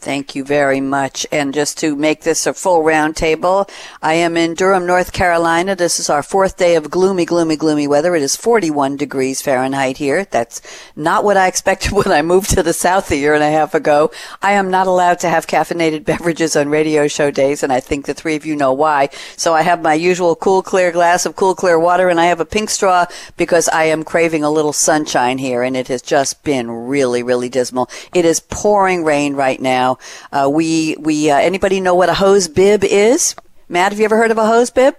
[0.00, 1.26] Thank you very much.
[1.30, 3.68] And just to make this a full roundtable,
[4.00, 5.76] I am in Durham, North Carolina.
[5.76, 8.14] This is our fourth day of gloomy, gloomy, gloomy weather.
[8.14, 10.24] It is 41 degrees Fahrenheit here.
[10.24, 10.62] That's
[10.96, 13.74] not what I expected when I moved to the South a year and a half
[13.74, 14.10] ago.
[14.40, 18.06] I am not allowed to have caffeinated beverages on radio show days, and I think
[18.06, 19.10] the three of you know why.
[19.36, 22.40] So I have my usual cool, clear glass of cool, clear water, and I have
[22.40, 23.04] a pink straw
[23.36, 27.50] because I am craving a little sunshine here, and it has just been really, really
[27.50, 27.90] dismal.
[28.14, 29.98] It is pouring rain right now now.
[30.44, 33.34] Uh, we we uh, anybody know what a hose bib is?
[33.68, 34.96] Matt, have you ever heard of a hose bib?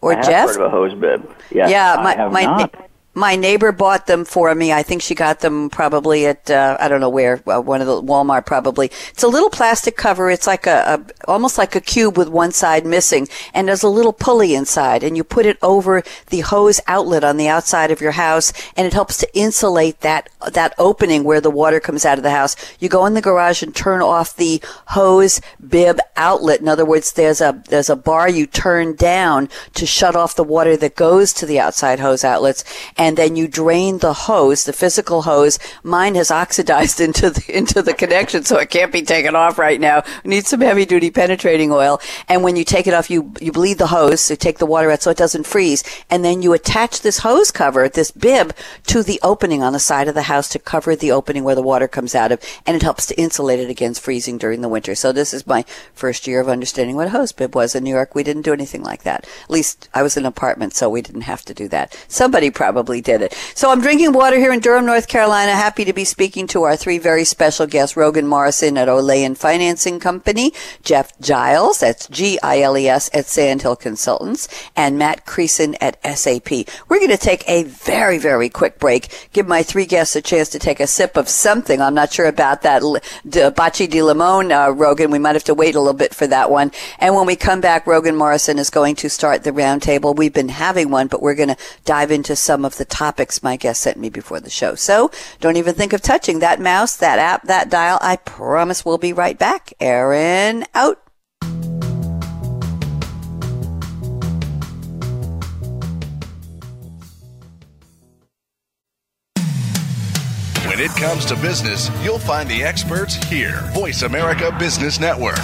[0.00, 0.48] Or I Jeff?
[0.48, 1.28] heard of a hose bib.
[1.50, 2.00] Yeah, yeah.
[2.02, 2.70] My, I my
[3.16, 4.74] my neighbor bought them for me.
[4.74, 7.86] I think she got them probably at uh, I don't know where, uh, one of
[7.86, 8.88] the Walmart probably.
[9.08, 10.28] It's a little plastic cover.
[10.28, 13.88] It's like a, a almost like a cube with one side missing, and there's a
[13.88, 18.02] little pulley inside, and you put it over the hose outlet on the outside of
[18.02, 22.18] your house, and it helps to insulate that that opening where the water comes out
[22.18, 22.54] of the house.
[22.78, 26.60] You go in the garage and turn off the hose bib outlet.
[26.60, 30.44] In other words, there's a there's a bar you turn down to shut off the
[30.44, 32.62] water that goes to the outside hose outlets.
[32.98, 35.60] And and then you drain the hose, the physical hose.
[35.84, 39.80] Mine has oxidized into the, into the connection, so it can't be taken off right
[39.80, 40.02] now.
[40.24, 42.00] Need some heavy duty penetrating oil.
[42.28, 44.90] And when you take it off, you, you bleed the hose, so take the water
[44.90, 45.84] out so it doesn't freeze.
[46.10, 48.52] And then you attach this hose cover, this bib,
[48.88, 51.62] to the opening on the side of the house to cover the opening where the
[51.62, 54.96] water comes out of, and it helps to insulate it against freezing during the winter.
[54.96, 55.64] So this is my
[55.94, 57.76] first year of understanding what a hose bib was.
[57.76, 59.28] In New York, we didn't do anything like that.
[59.44, 61.96] At least I was in an apartment, so we didn't have to do that.
[62.08, 63.34] Somebody probably did it.
[63.54, 65.52] So I'm drinking water here in Durham, North Carolina.
[65.52, 70.00] Happy to be speaking to our three very special guests, Rogan Morrison at Olayan Financing
[70.00, 76.50] Company, Jeff Giles, that's G-I-L-E-S at Sandhill Consultants, and Matt Creason at SAP.
[76.88, 79.28] We're going to take a very, very quick break.
[79.32, 81.80] Give my three guests a chance to take a sip of something.
[81.80, 82.82] I'm not sure about that
[83.26, 85.10] Baci di Limon, uh, Rogan.
[85.10, 86.72] We might have to wait a little bit for that one.
[86.98, 90.16] And when we come back, Rogan Morrison is going to start the roundtable.
[90.16, 93.56] We've been having one, but we're going to dive into some of the topics my
[93.56, 94.74] guest sent me before the show.
[94.74, 97.98] So don't even think of touching that mouse, that app, that dial.
[98.00, 99.72] I promise we'll be right back.
[99.80, 101.02] Aaron out.
[110.66, 113.62] When it comes to business, you'll find the experts here.
[113.72, 115.38] Voice America Business Network.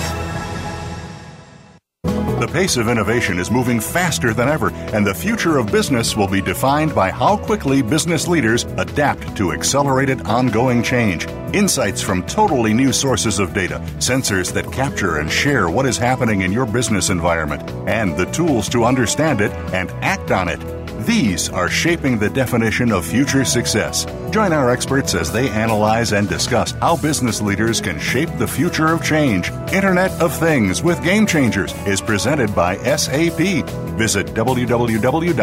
[2.42, 6.26] The pace of innovation is moving faster than ever, and the future of business will
[6.26, 11.24] be defined by how quickly business leaders adapt to accelerated ongoing change.
[11.54, 16.40] Insights from totally new sources of data, sensors that capture and share what is happening
[16.40, 20.81] in your business environment, and the tools to understand it and act on it.
[21.00, 24.06] These are shaping the definition of future success.
[24.30, 28.92] Join our experts as they analyze and discuss how business leaders can shape the future
[28.92, 29.50] of change.
[29.72, 33.66] Internet of Things with Game Changers is presented by SAP.
[33.98, 35.42] Visit www.sap.com.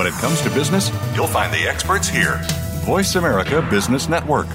[0.00, 2.40] When it comes to business, you'll find the experts here.
[2.86, 4.46] Voice America Business Network.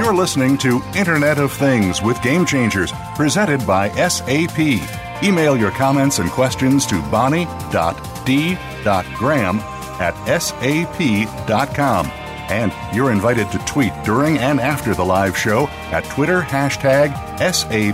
[0.00, 4.58] You're listening to Internet of Things with Game Changers, presented by SAP.
[5.22, 7.48] Email your comments and questions to bonnie.d.graham
[10.00, 12.06] at sap.com.
[12.50, 17.92] And you're invited to tweet during and after the live show at Twitter hashtag SAPRADIO.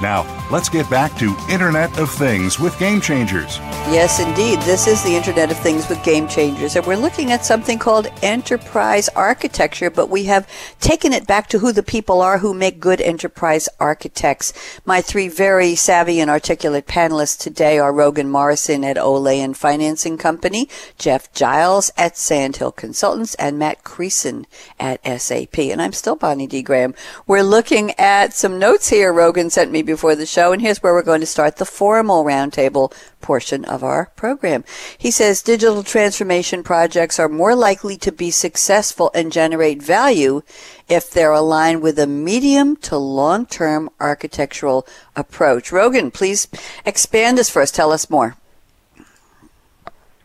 [0.00, 3.58] Now, let's get back to Internet of Things with Game Changers.
[3.88, 4.60] Yes, indeed.
[4.62, 6.76] This is the Internet of Things with Game Changers.
[6.76, 10.48] And we're looking at something called enterprise architecture, but we have
[10.80, 14.52] taken it back to who the people are who make good enterprise architects.
[14.84, 20.68] My three very savvy and articulate panelists today are Rogan Morrison at Olayan Financing Company,
[20.98, 24.44] Jeff Giles at Sandhill Consultants, and Matt Creason
[24.78, 25.58] at SAP.
[25.58, 26.62] And I'm still Bonnie D.
[26.62, 26.94] Graham.
[27.26, 30.92] We're looking at some notes here Rogan sent me before the show, and here's where
[30.92, 34.64] we're going to start the formal roundtable portion of our program.
[34.98, 40.42] He says digital transformation projects are more likely to be successful and generate value
[40.88, 45.72] if they're aligned with a medium to long term architectural approach.
[45.72, 46.48] Rogan, please
[46.84, 47.70] expand this for us.
[47.70, 48.36] Tell us more.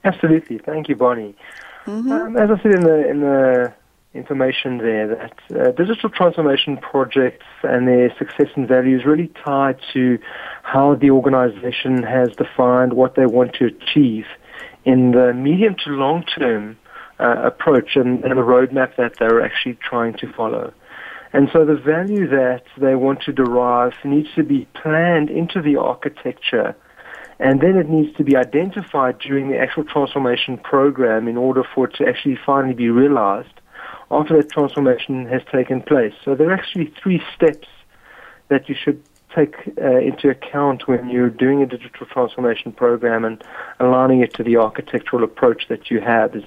[0.03, 0.57] Absolutely.
[0.57, 1.35] Thank you, Bonnie.
[1.85, 2.11] Mm-hmm.
[2.11, 3.73] Um, as I said in the, in the
[4.13, 9.79] information there that uh, digital transformation projects and their success and value is really tied
[9.93, 10.19] to
[10.63, 14.25] how the organization has defined what they want to achieve
[14.83, 16.77] in the medium to long term
[17.19, 20.73] uh, approach and, and the roadmap that they're actually trying to follow.
[21.33, 25.77] And so the value that they want to derive needs to be planned into the
[25.77, 26.75] architecture
[27.39, 31.87] and then it needs to be identified during the actual transformation program in order for
[31.87, 33.60] it to actually finally be realized
[34.11, 36.13] after that transformation has taken place.
[36.23, 37.67] So there are actually three steps
[38.49, 39.01] that you should
[39.35, 43.41] take uh, into account when you're doing a digital transformation program and
[43.79, 46.35] aligning it to the architectural approach that you have.
[46.35, 46.43] Is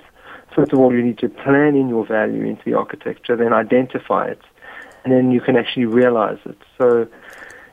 [0.54, 4.26] first of all, you need to plan in your value into the architecture, then identify
[4.26, 4.42] it,
[5.02, 6.58] and then you can actually realize it.
[6.78, 7.08] So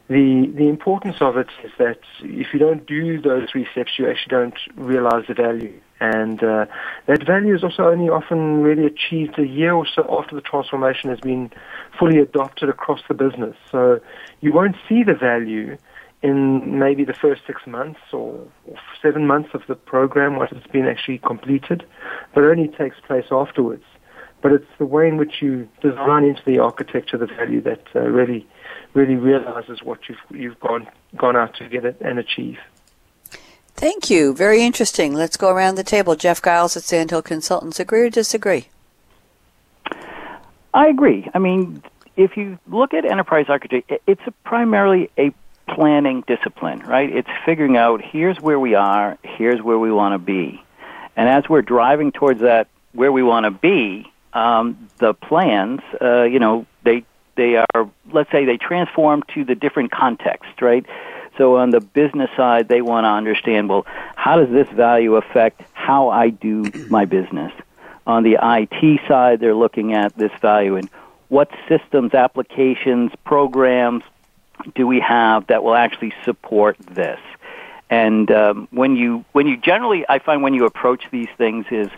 [0.08, 4.10] the the importance of it is that if you don't do those three steps, you
[4.10, 5.80] actually don't realize the value.
[6.02, 6.66] And uh,
[7.06, 11.12] that value is also only often really achieved a year or so after the transformation
[11.12, 11.52] has been
[11.98, 13.56] fully adopted across the business.
[13.72, 14.02] So
[14.42, 15.78] you won't see the value
[16.24, 18.48] in maybe the first six months or,
[19.00, 21.84] seven months of the program once it's been actually completed,
[22.34, 23.84] but it only takes place afterwards.
[24.42, 28.00] But it's the way in which you design into the architecture the value that uh,
[28.02, 28.48] really,
[28.96, 32.58] really realizes what you've you've gone gone out to get it and achieve.
[33.76, 34.34] Thank you.
[34.34, 35.14] Very interesting.
[35.14, 36.16] Let's go around the table.
[36.16, 37.80] Jeff Giles at Sandhill Consultants.
[37.80, 38.68] Agree or disagree?
[40.74, 41.28] I agree.
[41.34, 41.84] I mean,
[42.16, 45.34] if you look at enterprise architecture, it's a primarily a
[45.68, 47.10] planning discipline, right?
[47.10, 50.64] It's figuring out here's where we are, here's where we want to be.
[51.16, 56.24] And as we're driving towards that, where we want to be, um, the plans, uh,
[56.24, 57.06] you know, they
[57.36, 60.86] they are, let's say, they transform to the different context, right?
[61.38, 65.62] So on the business side, they want to understand, well, how does this value affect
[65.74, 67.54] how I do my business?
[68.06, 70.90] On the IT side, they're looking at this value and
[71.30, 74.04] what systems, applications, programs
[74.76, 77.20] do we have that will actually support this?
[77.90, 81.90] And um, when you when you generally, I find when you approach these things is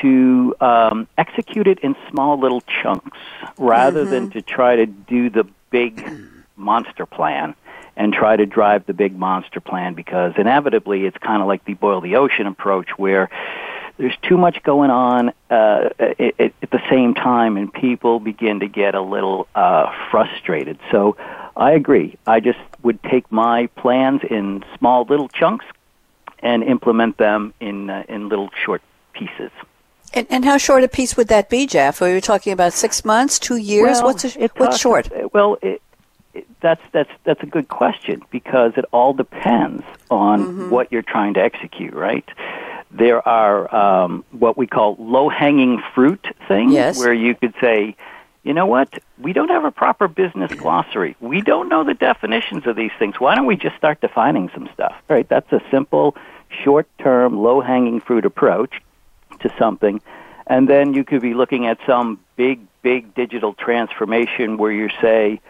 [0.00, 3.18] to um, execute it in small little chunks
[3.58, 4.10] rather mm-hmm.
[4.10, 6.08] than to try to do the big
[6.56, 7.54] monster plan
[7.96, 11.74] and try to drive the big monster plan because inevitably it's kind of like the
[11.74, 13.30] boil the ocean approach where
[13.96, 18.66] there's too much going on uh, at, at the same time and people begin to
[18.66, 20.78] get a little uh, frustrated.
[20.90, 21.16] So
[21.56, 22.16] I agree.
[22.26, 25.64] I just would take my plans in small little chunks
[26.40, 28.82] and implement them in uh, in little short
[29.12, 29.50] pieces.
[30.12, 32.00] And, and how short a piece would that be, Jeff?
[32.02, 33.98] Are you talking about six months, two years?
[33.98, 35.08] Well, what's a, what's short?
[35.32, 35.82] Well, it, it,
[36.60, 40.70] that's that's that's a good question because it all depends on mm-hmm.
[40.70, 42.28] what you're trying to execute, right?
[42.90, 46.98] There are um, what we call low-hanging fruit things, yes.
[46.98, 47.96] where you could say,
[48.44, 48.88] you know what?
[49.18, 51.16] We don't have a proper business glossary.
[51.18, 53.18] We don't know the definitions of these things.
[53.18, 54.94] Why don't we just start defining some stuff?
[55.08, 55.28] Right?
[55.28, 56.16] That's a simple,
[56.62, 58.80] short-term, low-hanging fruit approach
[59.40, 60.00] to something.
[60.46, 65.40] And then you could be looking at some big, big digital transformation where you say,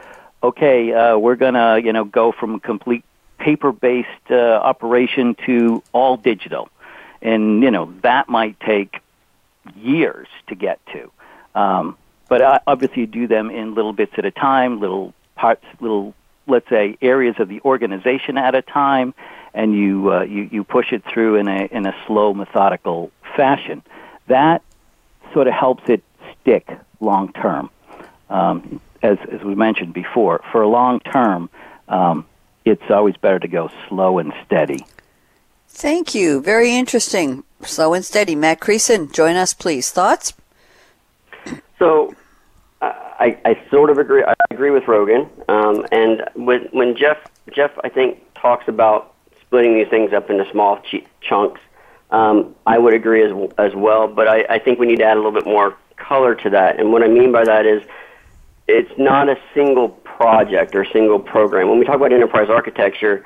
[0.45, 3.05] okay, uh, we're going to, you know, go from complete
[3.39, 6.69] paper-based uh, operation to all digital.
[7.23, 9.01] And, you know, that might take
[9.75, 11.11] years to get to.
[11.59, 11.97] Um,
[12.29, 16.15] but obviously you do them in little bits at a time, little parts, little,
[16.47, 19.15] let's say, areas of the organization at a time,
[19.55, 23.83] and you, uh, you, you push it through in a, in a slow, methodical fashion.
[24.27, 24.63] That
[25.33, 26.03] sort of helps it
[26.41, 26.69] stick
[27.01, 27.71] long term.
[28.29, 31.49] Um, as, as we mentioned before, for a long term,
[31.89, 32.27] um,
[32.65, 34.85] it's always better to go slow and steady.
[35.69, 36.41] Thank you.
[36.41, 37.45] Very interesting.
[37.63, 38.35] Slow and steady.
[38.35, 39.91] Matt Creason, join us, please.
[39.91, 40.33] Thoughts?
[41.79, 42.15] So,
[42.83, 44.25] I, I sort of agree.
[44.25, 45.29] I agree with Rogan.
[45.49, 47.19] Um, and when, when Jeff
[47.53, 51.61] Jeff, I think, talks about splitting these things up into small ch- chunks,
[52.11, 54.09] um, I would agree as as well.
[54.09, 56.79] But I, I think we need to add a little bit more color to that.
[56.79, 57.83] And what I mean by that is,
[58.67, 61.69] it's not a single project or single program.
[61.69, 63.25] When we talk about enterprise architecture,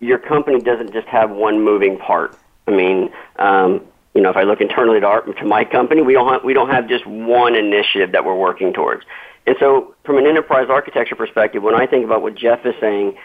[0.00, 2.36] your company doesn't just have one moving part.
[2.66, 6.12] I mean, um, you know, if I look internally to, our, to my company, we
[6.12, 9.04] don't have, we don't have just one initiative that we're working towards.
[9.46, 13.16] And so, from an enterprise architecture perspective, when I think about what Jeff is saying,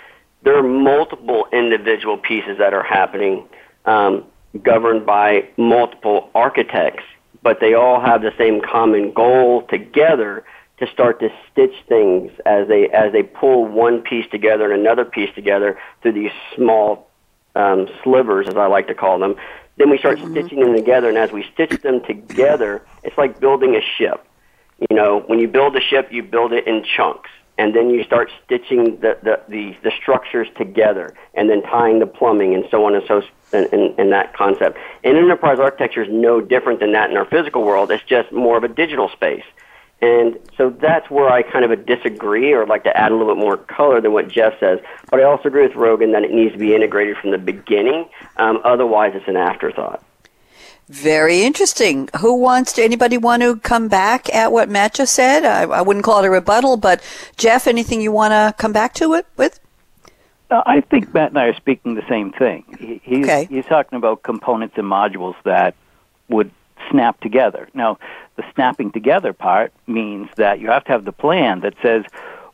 [0.43, 3.47] there are multiple individual pieces that are happening.
[3.85, 4.25] Um,
[4.63, 7.03] governed by multiple architects,
[7.43, 10.43] but they all have the same common goal together
[10.79, 15.05] to start to stitch things as they as they pull one piece together and another
[15.05, 17.09] piece together through these small
[17.55, 19.35] um, slivers, as I like to call them.
[19.77, 20.31] Then we start mm-hmm.
[20.31, 24.25] stitching them together, and as we stitch them together, it's like building a ship.
[24.89, 28.03] You know, when you build a ship, you build it in chunks and then you
[28.03, 32.85] start stitching the, the, the, the, structures together and then tying the plumbing and so
[32.85, 33.21] on and so
[33.51, 34.77] and, and, and that concept.
[35.03, 37.91] And enterprise architecture is no different than that in our physical world.
[37.91, 39.43] It's just more of a digital space.
[40.01, 43.41] And so that's where I kind of disagree or like to add a little bit
[43.41, 44.79] more color than what Jeff says.
[45.09, 48.07] But I also agree with Rogan that it needs to be integrated from the beginning.
[48.37, 50.03] Um, otherwise, it's an afterthought.
[50.87, 52.09] Very interesting.
[52.21, 55.43] Who wants to, anybody want to come back at what Matt just said?
[55.43, 57.01] I, I wouldn't call it a rebuttal, but
[57.35, 59.59] Jeff, anything you want to come back to it with?
[60.49, 62.63] Uh, I think Matt and I are speaking the same thing.
[62.79, 63.47] He, he's, okay.
[63.49, 65.75] he's talking about components and modules that
[66.29, 66.51] would
[66.89, 67.67] snap together.
[67.73, 67.97] Now,
[68.35, 72.03] the snapping together part means that you have to have the plan that says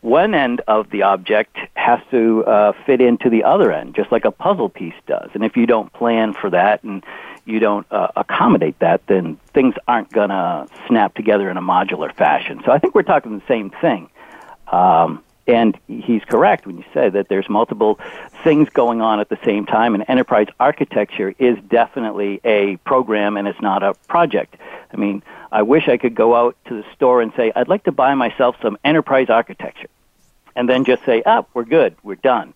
[0.01, 4.25] one end of the object has to uh, fit into the other end, just like
[4.25, 5.29] a puzzle piece does.
[5.34, 7.03] And if you don't plan for that and
[7.45, 12.13] you don't uh, accommodate that, then things aren't going to snap together in a modular
[12.13, 12.61] fashion.
[12.65, 14.09] So I think we're talking the same thing.
[14.71, 18.00] Um, and he's correct when you say that there's multiple
[18.44, 23.48] things going on at the same time, and enterprise architecture is definitely a program and
[23.48, 24.56] it's not a project.
[24.91, 25.22] I mean,
[25.52, 28.16] I wish I could go out to the store and say, I'd like to buy
[28.16, 29.89] myself some enterprise architecture,
[30.56, 32.54] and then just say, oh, we're good, we're done.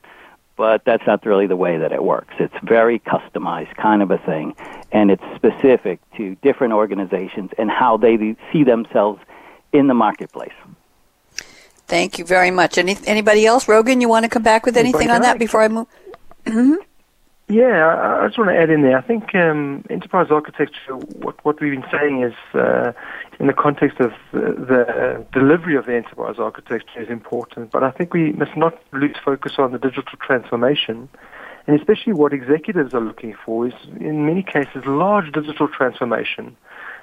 [0.56, 2.34] But that's not really the way that it works.
[2.40, 4.56] It's very customized kind of a thing,
[4.92, 9.22] and it's specific to different organizations and how they see themselves
[9.72, 10.54] in the marketplace.
[11.88, 12.78] Thank you very much.
[12.78, 13.68] Any, anybody else?
[13.68, 15.88] Rogan, you want to come back with anything on that before I move?
[16.46, 16.76] Mm-hmm.
[17.50, 18.98] Yeah, I, I just want to add in there.
[18.98, 22.92] I think um, enterprise architecture, what, what we've been saying is, uh,
[23.40, 27.92] in the context of the, the delivery of the enterprise architecture is important, but I
[27.92, 31.08] think we must not lose focus on the digital transformation,
[31.68, 36.58] and especially what executives are looking for is, in many cases, large digital transformation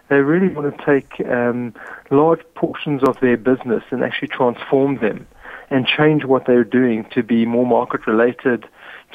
[0.08, 1.74] they really want to take um,
[2.10, 5.26] large portions of their business and actually transform them
[5.70, 8.66] and change what they're doing to be more market related,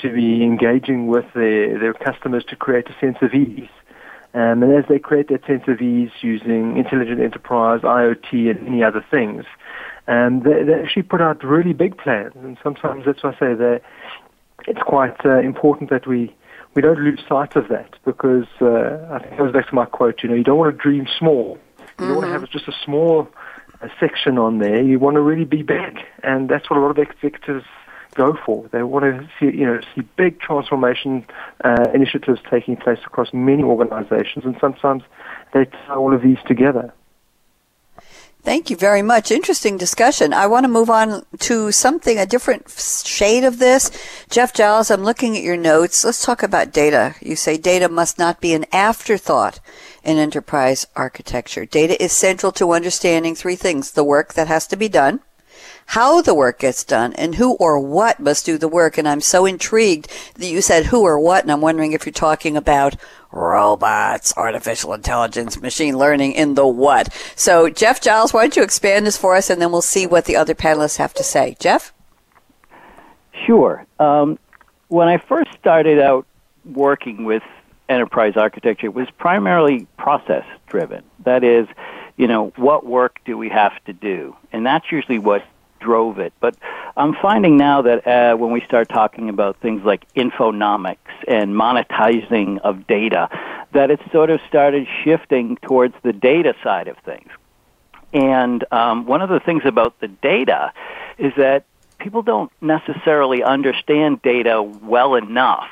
[0.02, 3.70] to be engaging with their, their customers to create a sense of ease.
[4.34, 8.84] Um, and as they create that sense of ease using intelligent enterprise, IoT, and many
[8.84, 9.46] other things,
[10.08, 12.34] um, they, they actually put out really big plans.
[12.36, 13.82] And sometimes that's why I say that
[14.68, 16.36] it's quite uh, important that we
[16.80, 19.84] we don't lose sight of that because uh, I think it goes back to my
[19.84, 20.24] quote.
[20.24, 21.58] You know, you don't want to dream small.
[21.78, 22.06] You mm-hmm.
[22.06, 23.28] don't want to have just a small
[23.82, 24.82] uh, section on there.
[24.82, 27.66] You want to really be big, and that's what a lot of executives
[28.16, 28.70] go for.
[28.72, 31.26] They want to see, you know, see big transformation
[31.66, 35.04] uh, initiatives taking place across many organizations, and sometimes
[35.54, 36.94] they tie all of these together.
[38.50, 39.30] Thank you very much.
[39.30, 40.34] Interesting discussion.
[40.34, 42.68] I want to move on to something, a different
[43.06, 43.91] shade of this.
[44.32, 46.04] Jeff Giles, I'm looking at your notes.
[46.04, 47.14] Let's talk about data.
[47.22, 49.60] You say data must not be an afterthought
[50.04, 51.68] in enterprise architecture.
[51.68, 53.91] Data is central to understanding three things.
[53.91, 55.20] The work that has to be done,
[55.90, 59.00] how the work gets done and who or what must do the work.
[59.00, 62.14] And I'm so intrigued that you said who or what, and I'm wondering if you're
[62.14, 62.96] talking about
[63.32, 67.12] robots, artificial intelligence, machine learning in the what.
[67.36, 70.26] So, Jeff Giles, why don't you expand this for us, and then we'll see what
[70.26, 71.58] the other panelists have to say.
[71.60, 71.92] Jeff?
[73.48, 73.84] Sure.
[73.98, 74.38] Um,
[74.90, 76.28] when I first started out
[76.66, 77.42] working with
[77.90, 81.04] enterprise architecture, it was primarily process driven.
[81.26, 81.68] That is,
[82.16, 84.36] you know, what work do we have to do?
[84.52, 85.44] And that's usually what
[85.80, 86.34] drove it.
[86.40, 86.56] But
[86.96, 92.60] I'm finding now that uh, when we start talking about things like infonomics and monetizing
[92.60, 93.30] of data,
[93.72, 97.30] that it's sort of started shifting towards the data side of things.
[98.14, 100.74] And um, one of the things about the data
[101.18, 101.66] is that
[102.00, 105.70] people don't necessarily understand data well enough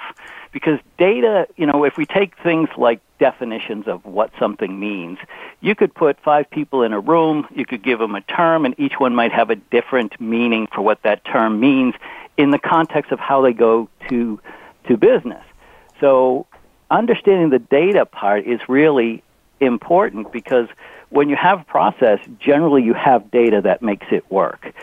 [0.58, 5.18] because data, you know, if we take things like definitions of what something means.
[5.62, 8.76] You could put five people in a room, you could give them a term, and
[8.78, 11.95] each one might have a different meaning for what that term means
[12.38, 14.39] in the context of how they go to,
[14.88, 15.43] to business.
[15.99, 16.45] So
[16.89, 19.24] understanding the data part is really
[19.60, 20.68] important because
[21.10, 24.74] when you have a process, generally you have data that makes it work.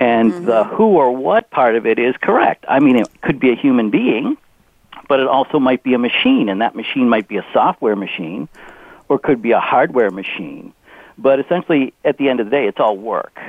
[0.00, 0.44] And mm-hmm.
[0.44, 2.64] the who or what part of it is correct.
[2.68, 4.36] I mean, it could be a human being,
[5.08, 8.48] but it also might be a machine, and that machine might be a software machine
[9.08, 10.72] or could be a hardware machine.
[11.16, 13.40] But essentially, at the end of the day, it's all work.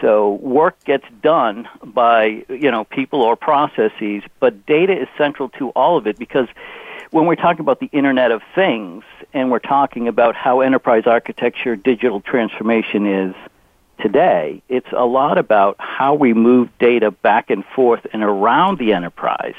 [0.00, 5.70] So work gets done by you know people or processes, but data is central to
[5.70, 6.48] all of it because
[7.10, 11.74] when we're talking about the Internet of Things and we're talking about how enterprise architecture
[11.74, 13.34] digital transformation is
[14.00, 18.92] today, it's a lot about how we move data back and forth and around the
[18.92, 19.56] enterprise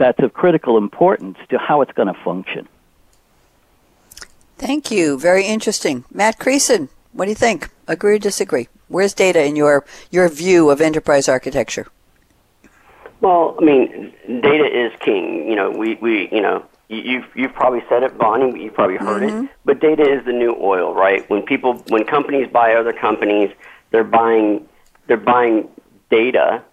[0.00, 2.66] that's of critical importance to how it's going to function.
[4.56, 5.18] Thank you.
[5.18, 6.04] Very interesting.
[6.10, 7.68] Matt Creason, what do you think?
[7.86, 8.68] Agree or disagree?
[8.88, 11.86] Where's data in your, your view of enterprise architecture?
[13.20, 15.46] Well, I mean, data is king.
[15.46, 18.50] You know, we, we you know, you've you've probably said it, Bonnie.
[18.50, 19.44] But you've probably heard mm-hmm.
[19.44, 19.50] it.
[19.66, 21.28] But data is the new oil, right?
[21.28, 23.50] When people, when companies buy other companies,
[23.90, 24.66] they're buying
[25.06, 25.68] they're buying
[26.10, 26.64] data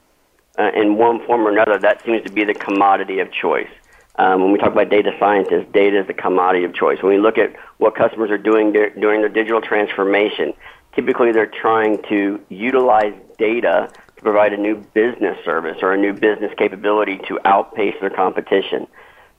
[0.58, 3.70] uh, in one form or another, that seems to be the commodity of choice.
[4.16, 7.01] Um, when we talk about data scientists, data is the commodity of choice.
[7.03, 10.53] When we look at what customers are doing during their digital transformation,
[10.95, 16.14] typically they're trying to utilize data to provide a new business service or a new
[16.14, 18.88] business capability to outpace their competition.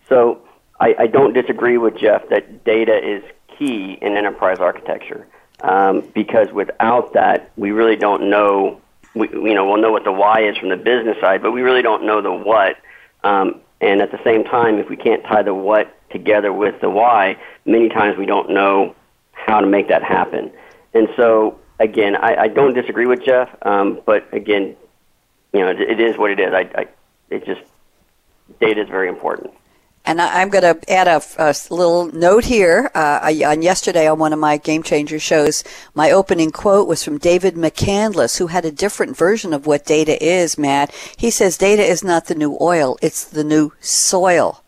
[0.09, 0.41] So
[0.79, 3.25] I, I don't disagree with Jeff that data is
[3.59, 5.27] key in enterprise architecture
[5.63, 8.81] um, because without that, we really don't know
[9.19, 11.63] we, you know, we'll know what the why is from the business side, but we
[11.63, 12.77] really don't know the what.
[13.25, 16.91] Um, And at the same time, if we can't tie the what together with the
[16.91, 18.95] why, many times we don't know
[19.47, 20.51] how to make that happen.
[20.95, 24.65] And so, again, I, I don't disagree with Jeff, um, but again,
[25.53, 26.53] you know, it, it is what it is.
[26.53, 26.87] I, I,
[27.31, 27.61] it just
[28.61, 29.53] data is very important.
[30.09, 32.91] And I, am going to add a, a, little note here.
[32.95, 35.63] Uh, I, on yesterday on one of my Game Changer shows,
[35.95, 40.17] my opening quote was from David McCandless, who had a different version of what data
[40.25, 40.95] is, Matt.
[41.19, 44.65] He says data is not the new oil, it's the new soil.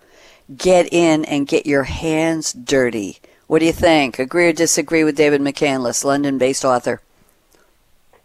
[0.54, 3.20] Get in and get your hands dirty.
[3.46, 4.18] What do you think?
[4.18, 7.00] Agree or disagree with David McCandless, London based author?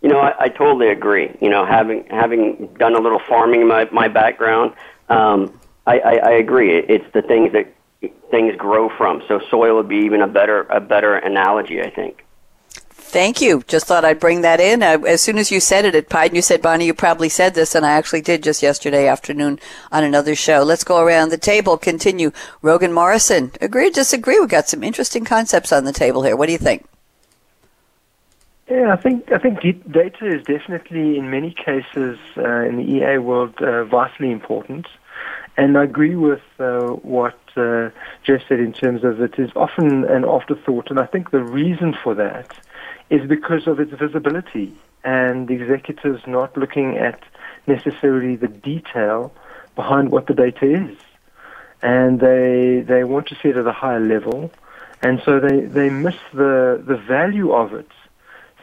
[0.01, 1.33] You know, I, I totally agree.
[1.39, 4.73] You know, having having done a little farming in my, my background,
[5.07, 6.77] um, I, I, I agree.
[6.77, 7.71] It's the things that
[8.31, 9.21] things grow from.
[9.27, 12.25] So soil would be even a better a better analogy, I think.
[13.15, 13.63] Thank you.
[13.67, 14.83] Just thought I'd bring that in.
[14.83, 17.53] Uh, as soon as you said it at Pide, you said, Bonnie, you probably said
[17.53, 19.59] this, and I actually did just yesterday afternoon
[19.91, 20.63] on another show.
[20.63, 21.77] Let's go around the table.
[21.77, 22.31] Continue.
[22.61, 24.39] Rogan Morrison, agree or disagree?
[24.39, 26.35] We've got some interesting concepts on the table here.
[26.35, 26.85] What do you think?
[28.69, 33.19] Yeah, I think I think data is definitely, in many cases, uh, in the EA
[33.19, 34.87] world, uh, vitally important.
[35.57, 37.89] And I agree with uh, what uh,
[38.23, 41.95] Jeff said in terms of it is often an afterthought, and I think the reason
[42.03, 42.51] for that
[43.09, 47.21] is because of its visibility and the executives not looking at
[47.67, 49.31] necessarily the detail
[49.75, 50.97] behind what the data is.
[51.81, 54.51] And they they want to see it at a higher level,
[55.01, 57.89] and so they, they miss the, the value of it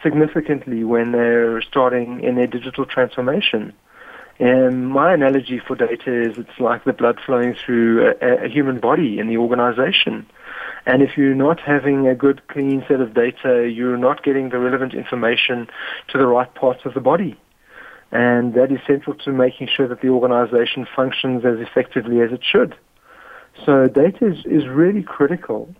[0.03, 3.73] significantly when they're starting in their digital transformation.
[4.39, 8.81] And my analogy for data is it's like the blood flowing through a, a human
[8.81, 10.27] body in the organization.
[10.85, 14.59] And if you're not having a good, clean set of data, you're not getting the
[14.59, 15.69] relevant information
[16.09, 17.39] to the right parts of the body.
[18.11, 22.43] And that is central to making sure that the organization functions as effectively as it
[22.43, 22.75] should.
[23.65, 25.75] So data is, is really critical.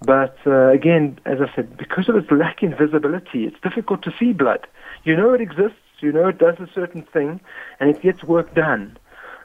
[0.00, 4.12] But uh, again, as I said, because of its lack in visibility, it's difficult to
[4.18, 4.66] see blood.
[5.04, 7.40] You know it exists, you know it does a certain thing,
[7.80, 8.98] and it gets work done.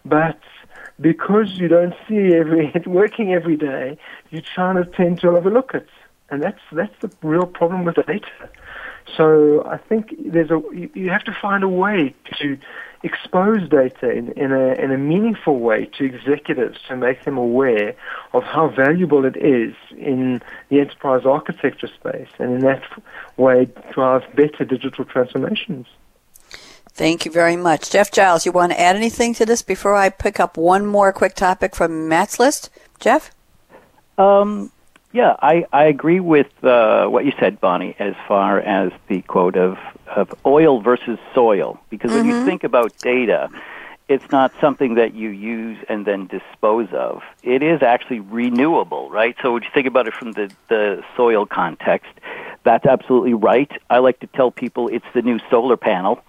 [0.06, 0.40] But
[1.00, 3.98] because you don't see every it working every day,
[4.30, 5.90] you try to tend to overlook it,
[6.30, 8.50] and that's that's the real problem with data.
[9.18, 10.62] So I think there's a
[10.94, 12.58] you have to find a way to
[13.02, 17.96] expose data in, in a in a meaningful way to executives to make them aware
[18.34, 22.84] of how valuable it is in the enterprise architecture space, and in that
[23.38, 25.88] way drive better digital transformations.
[26.94, 27.92] Thank you very much.
[27.92, 31.14] Jeff Giles, you want to add anything to this before I pick up one more
[31.14, 32.70] quick topic from Matt's list?
[33.00, 33.32] Jeff?
[34.18, 34.72] Um,
[35.14, 39.56] yeah, I, I agree with uh, what you said, Bonnie, as far as the quote
[39.56, 39.78] of,
[40.08, 41.80] of oil versus soil.
[41.90, 42.20] Because mm-hmm.
[42.20, 42.46] when you mm-hmm.
[42.46, 43.50] think about data,
[44.10, 47.22] it's not something that you use and then dispose of.
[47.44, 49.36] It is actually renewable, right?
[49.42, 52.12] So when you think about it from the, the soil context,
[52.64, 53.72] that's absolutely right.
[53.90, 56.22] I like to tell people it's the new solar panel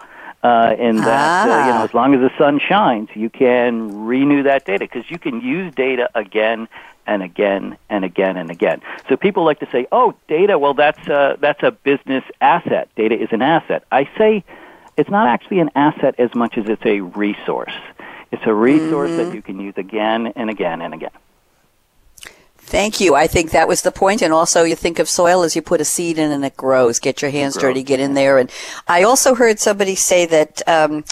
[0.43, 1.53] uh, in that ah.
[1.53, 5.11] uh, you know as long as the sun shines, you can renew that data because
[5.11, 6.69] you can use data again
[7.07, 8.81] and again and again and again.
[9.09, 10.59] So people like to say, "Oh, data.
[10.59, 12.89] Well, that's a, that's a business asset.
[12.97, 14.45] Data is an asset." I say
[14.97, 17.73] it's not actually an asset as much as it's a resource.
[18.33, 19.29] It's a resource mm-hmm.
[19.29, 21.11] that you can use again and again and again.
[22.63, 23.15] Thank you.
[23.15, 24.23] I think that was the point.
[24.23, 27.01] And also, you think of soil as you put a seed in and it grows.
[27.01, 28.39] Get your hands dirty, get in there.
[28.39, 28.51] And
[28.87, 30.63] I also heard somebody say that.
[30.69, 31.05] Um,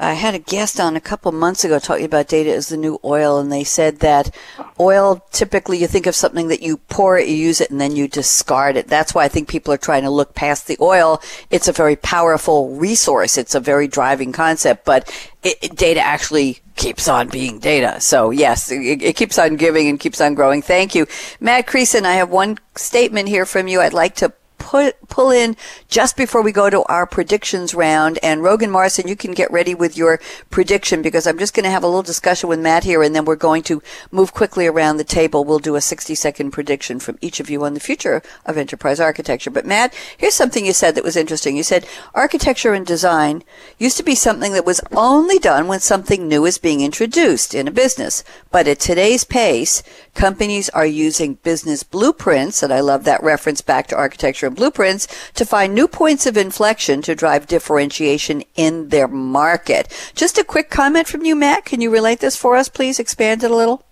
[0.00, 2.98] I had a guest on a couple months ago talking about data as the new
[3.04, 4.34] oil, and they said that
[4.80, 7.94] oil typically you think of something that you pour it, you use it, and then
[7.94, 8.88] you discard it.
[8.88, 11.20] That's why I think people are trying to look past the oil.
[11.50, 13.36] It's a very powerful resource.
[13.36, 18.00] It's a very driving concept, but it, it, data actually keeps on being data.
[18.00, 20.62] So yes, it, it, keeps on giving and keeps on growing.
[20.62, 21.06] Thank you.
[21.40, 25.56] Matt Creason, I have one statement here from you I'd like to put, pull in
[25.88, 28.20] just before we go to our predictions round.
[28.22, 31.70] And Rogan Morrison, you can get ready with your prediction because I'm just going to
[31.70, 33.82] have a little discussion with Matt here and then we're going to
[34.12, 35.44] move quickly around the table.
[35.44, 39.00] We'll do a 60 second prediction from each of you on the future of enterprise
[39.00, 39.50] architecture.
[39.50, 41.56] But Matt, here's something you said that was interesting.
[41.56, 43.42] You said architecture and design
[43.78, 47.66] used to be something that was only done when something new is being introduced in
[47.66, 48.22] a business.
[48.50, 49.82] But at today's pace,
[50.14, 55.06] companies are using business blueprints, and I love that reference back to architecture and blueprints,
[55.34, 60.12] to find new points of inflection to drive differentiation in their market.
[60.14, 61.64] Just a quick comment from you, Matt.
[61.64, 62.98] Can you relate this for us, please?
[62.98, 63.84] Expand it a little.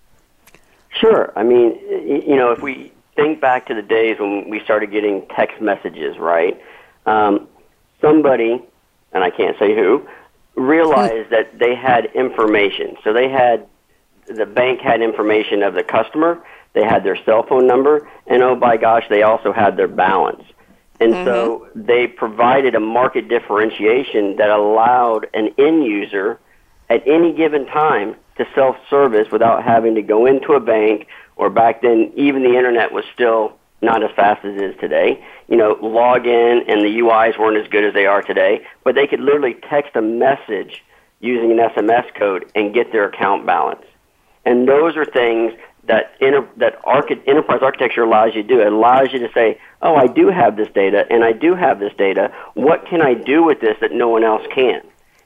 [0.91, 1.31] Sure.
[1.35, 1.79] I mean,
[2.27, 6.17] you know, if we think back to the days when we started getting text messages,
[6.17, 6.59] right?
[7.05, 7.47] Um,
[8.01, 8.61] somebody,
[9.11, 10.07] and I can't say who,
[10.55, 12.97] realized that they had information.
[13.03, 13.67] So they had
[14.29, 18.55] the bank had information of the customer, they had their cell phone number, and oh
[18.55, 20.43] by gosh, they also had their balance.
[20.99, 21.25] And mm-hmm.
[21.25, 26.39] so they provided a market differentiation that allowed an end user
[26.89, 31.49] at any given time to self service without having to go into a bank or
[31.49, 35.23] back then even the internet was still not as fast as it is today.
[35.47, 38.95] You know, log in and the UIs weren't as good as they are today, but
[38.95, 40.83] they could literally text a message
[41.21, 43.83] using an SMS code and get their account balance.
[44.49, 48.59] And those are things that inter, that archi- enterprise architecture allows you to do.
[48.59, 51.79] It allows you to say, "Oh, I do have this data, and I do have
[51.79, 52.31] this data.
[52.55, 54.81] What can I do with this that no one else can?"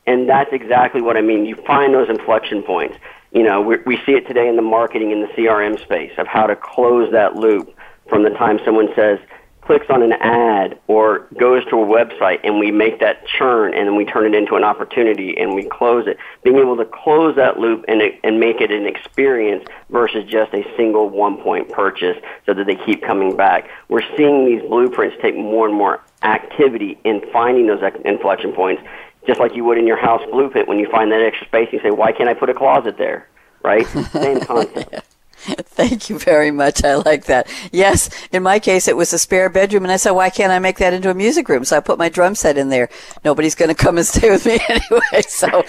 [0.05, 1.45] And that's exactly what I mean.
[1.45, 2.97] You find those inflection points.
[3.31, 6.27] You know, we, we see it today in the marketing in the CRM space of
[6.27, 7.73] how to close that loop
[8.09, 9.19] from the time someone says,
[9.65, 13.87] clicks on an ad or goes to a website and we make that churn and
[13.87, 16.17] then we turn it into an opportunity and we close it.
[16.43, 20.63] Being able to close that loop and, and make it an experience versus just a
[20.75, 23.69] single one point purchase so that they keep coming back.
[23.89, 28.81] We're seeing these blueprints take more and more activity in finding those inflection points,
[29.27, 31.79] just like you would in your house blueprint when you find that extra space, you
[31.81, 33.27] say, why can't I put a closet there?
[33.63, 33.85] Right?
[33.87, 35.09] Same concept.
[35.75, 36.83] Thank you very much.
[36.85, 37.47] I like that.
[37.71, 40.59] Yes, in my case, it was a spare bedroom, and I said, "Why can't I
[40.59, 42.87] make that into a music room?" So I put my drum set in there.
[43.25, 45.21] Nobody's going to come and stay with me anyway.
[45.27, 45.63] So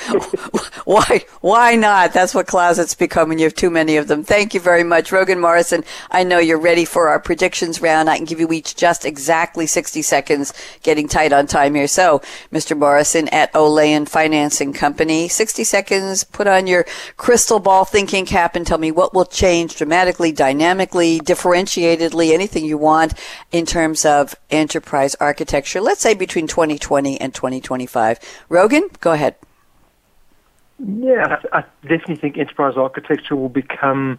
[0.85, 2.13] why why not?
[2.13, 4.23] That's what closets become when you have too many of them.
[4.23, 5.83] Thank you very much, Rogan Morrison.
[6.11, 8.09] I know you're ready for our predictions round.
[8.09, 10.53] I can give you each just exactly 60 seconds.
[10.83, 11.89] Getting tight on time here.
[11.89, 12.21] So,
[12.53, 12.79] Mr.
[12.79, 16.23] Morrison at Olayan Financing Company, 60 seconds.
[16.23, 16.85] Put on your
[17.17, 22.77] crystal ball thinking cap and tell me what will change dramatically, dynamically, differentiatedly, anything you
[22.77, 23.15] want
[23.53, 28.19] in terms of enterprise architecture, let's say between 2020 and 2025.
[28.49, 29.37] Rogan, go ahead.
[30.79, 34.19] Yeah, I definitely think enterprise architecture will become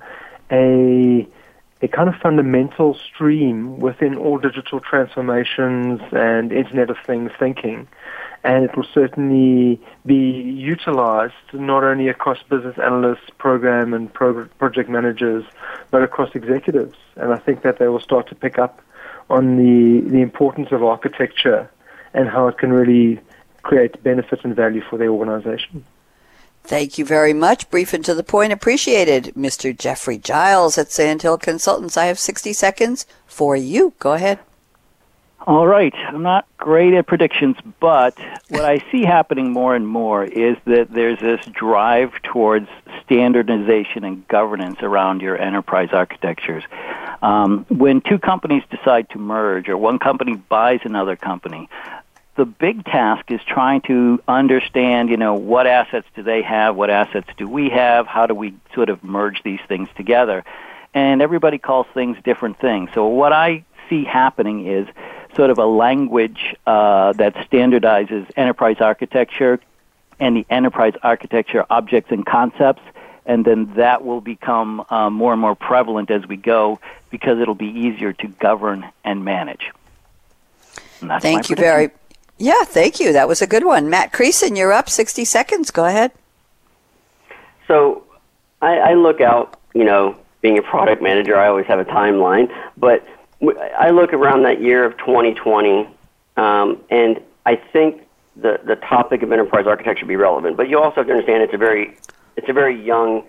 [0.51, 1.27] a
[1.81, 7.87] a kind of fundamental stream within all digital transformations and Internet of Things thinking
[8.45, 14.87] and it will certainly be utilized not only across business analysts, program and pro- project
[14.87, 15.43] managers,
[15.89, 16.95] but across executives.
[17.15, 18.83] And I think that they will start to pick up
[19.31, 21.71] on the, the importance of architecture
[22.13, 23.19] and how it can really
[23.63, 25.83] create benefit and value for their organization.
[26.63, 27.69] Thank you very much.
[27.71, 28.53] Brief and to the point.
[28.53, 29.33] Appreciated.
[29.35, 29.75] Mr.
[29.75, 31.97] Jeffrey Giles at Sandhill Consultants.
[31.97, 33.93] I have 60 seconds for you.
[33.97, 34.37] Go ahead.
[35.47, 35.93] All right.
[35.93, 38.17] I'm not great at predictions, but
[38.49, 42.67] what I see happening more and more is that there's this drive towards
[43.03, 46.63] standardization and governance around your enterprise architectures.
[47.21, 51.69] Um, when two companies decide to merge or one company buys another company,
[52.37, 56.89] the big task is trying to understand, you know, what assets do they have, what
[56.89, 60.43] assets do we have, how do we sort of merge these things together.
[60.95, 62.89] And everybody calls things different things.
[62.95, 64.87] So what I see happening is
[65.35, 69.59] sort of a language uh, that standardizes enterprise architecture
[70.19, 72.81] and the enterprise architecture objects and concepts,
[73.25, 76.79] and then that will become uh, more and more prevalent as we go
[77.09, 79.71] because it'll be easier to govern and manage.
[81.01, 81.89] And thank you very.
[82.37, 83.13] Yeah, thank you.
[83.13, 84.57] That was a good one, Matt Creason.
[84.57, 84.89] You're up.
[84.89, 85.71] Sixty seconds.
[85.71, 86.11] Go ahead.
[87.67, 88.03] So,
[88.61, 89.59] I, I look out.
[89.73, 93.05] You know, being a product manager, I always have a timeline, but
[93.51, 95.87] I look around that year of 2020,
[96.37, 98.03] um, and I think
[98.35, 100.57] the the topic of enterprise architecture be relevant.
[100.57, 101.97] But you also have to understand it's a very
[102.35, 103.23] it's a very young,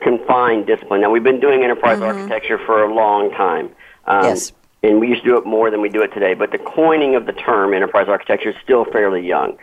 [0.00, 1.00] confined discipline.
[1.00, 2.18] Now we've been doing enterprise mm-hmm.
[2.18, 3.70] architecture for a long time.
[4.06, 4.52] Um, yes.
[4.82, 6.34] And we used to do it more than we do it today.
[6.34, 9.58] But the coining of the term enterprise architecture is still fairly young.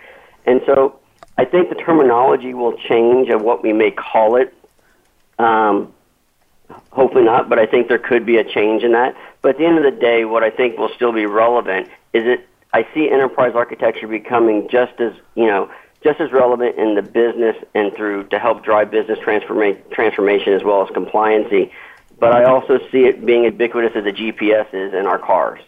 [0.46, 1.00] And so
[1.38, 4.54] I think the terminology will change of what we may call it.
[5.40, 5.93] Um,
[6.92, 9.16] hopefully not, but I think there could be a change in that.
[9.42, 12.24] But at the end of the day, what I think will still be relevant is
[12.26, 15.70] that I see enterprise architecture becoming just as you know
[16.04, 20.64] just as relevant in the business and through to help drive business transforma- transformation as
[20.64, 21.72] well as compliancy.
[22.20, 25.62] But I also see it being ubiquitous as the GPS is in our cars.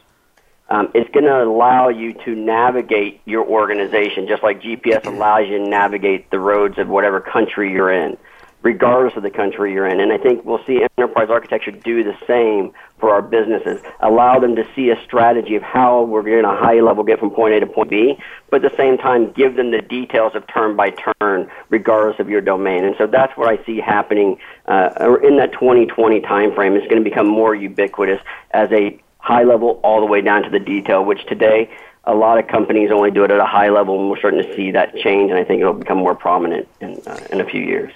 [0.68, 5.60] Um, it's going to allow you to navigate your organization just like GPS allows you
[5.60, 8.18] to navigate the roads of whatever country you're in
[8.66, 10.00] regardless of the country you're in.
[10.00, 14.56] And I think we'll see enterprise architecture do the same for our businesses, allow them
[14.56, 17.60] to see a strategy of how we're going to high level get from point A
[17.60, 18.18] to point B,
[18.50, 22.28] but at the same time give them the details of turn by turn, regardless of
[22.28, 22.84] your domain.
[22.84, 26.76] And so that's what I see happening uh, in that 2020 timeframe.
[26.76, 30.50] It's going to become more ubiquitous as a high level all the way down to
[30.50, 31.70] the detail, which today
[32.06, 34.56] a lot of companies only do it at a high level, and we're starting to
[34.56, 37.62] see that change, and I think it'll become more prominent in, uh, in a few
[37.62, 37.94] years.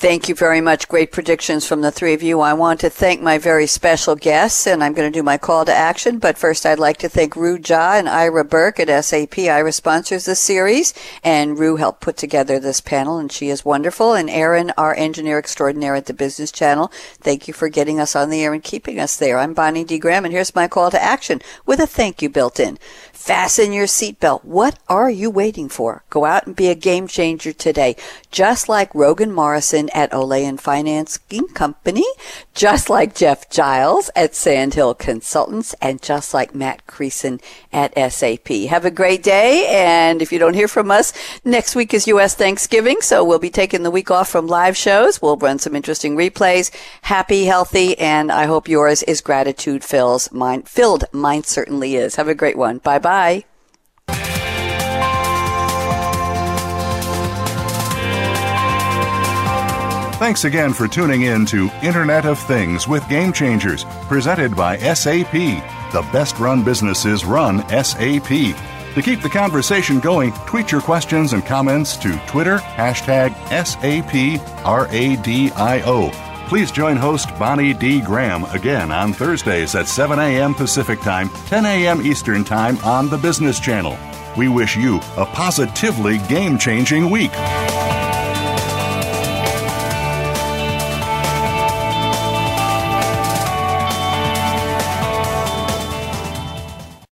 [0.00, 0.88] Thank you very much.
[0.88, 2.40] Great predictions from the three of you.
[2.40, 5.66] I want to thank my very special guests, and I'm going to do my call
[5.66, 6.18] to action.
[6.18, 9.40] But first, I'd like to thank Rue Jha and Ira Berk at SAP.
[9.40, 14.14] Ira sponsors this series, and Rue helped put together this panel, and she is wonderful.
[14.14, 16.90] And Aaron, our engineer extraordinaire at the Business Channel,
[17.20, 19.38] thank you for getting us on the air and keeping us there.
[19.38, 19.98] I'm Bonnie D.
[19.98, 22.78] Graham, and here's my call to action with a thank you built in.
[23.12, 24.46] Fasten your seatbelt.
[24.46, 26.04] What are you waiting for?
[26.08, 27.96] Go out and be a game changer today.
[28.30, 32.06] Just like Rogan Morrison at Olayan Financing Company,
[32.54, 37.40] just like Jeff Giles at Sandhill Consultants, and just like Matt Creason
[37.72, 38.48] at SAP.
[38.68, 39.66] Have a great day.
[39.68, 41.12] And if you don't hear from us,
[41.44, 42.34] next week is U.S.
[42.34, 43.00] Thanksgiving.
[43.00, 45.20] So we'll be taking the week off from live shows.
[45.20, 46.74] We'll run some interesting replays.
[47.02, 51.04] Happy, healthy, and I hope yours is gratitude fills mine filled.
[51.12, 52.16] Mine certainly is.
[52.16, 52.78] Have a great one.
[52.78, 53.10] Bye bye.
[53.10, 53.49] Bye.
[60.20, 65.32] Thanks again for tuning in to Internet of Things with Game Changers, presented by SAP.
[65.32, 68.28] The best run businesses run SAP.
[68.28, 74.12] To keep the conversation going, tweet your questions and comments to Twitter, hashtag SAPRADIO.
[76.48, 78.02] Please join host Bonnie D.
[78.02, 80.52] Graham again on Thursdays at 7 a.m.
[80.52, 82.02] Pacific Time, 10 a.m.
[82.02, 83.96] Eastern Time on the Business Channel.
[84.36, 87.32] We wish you a positively game changing week.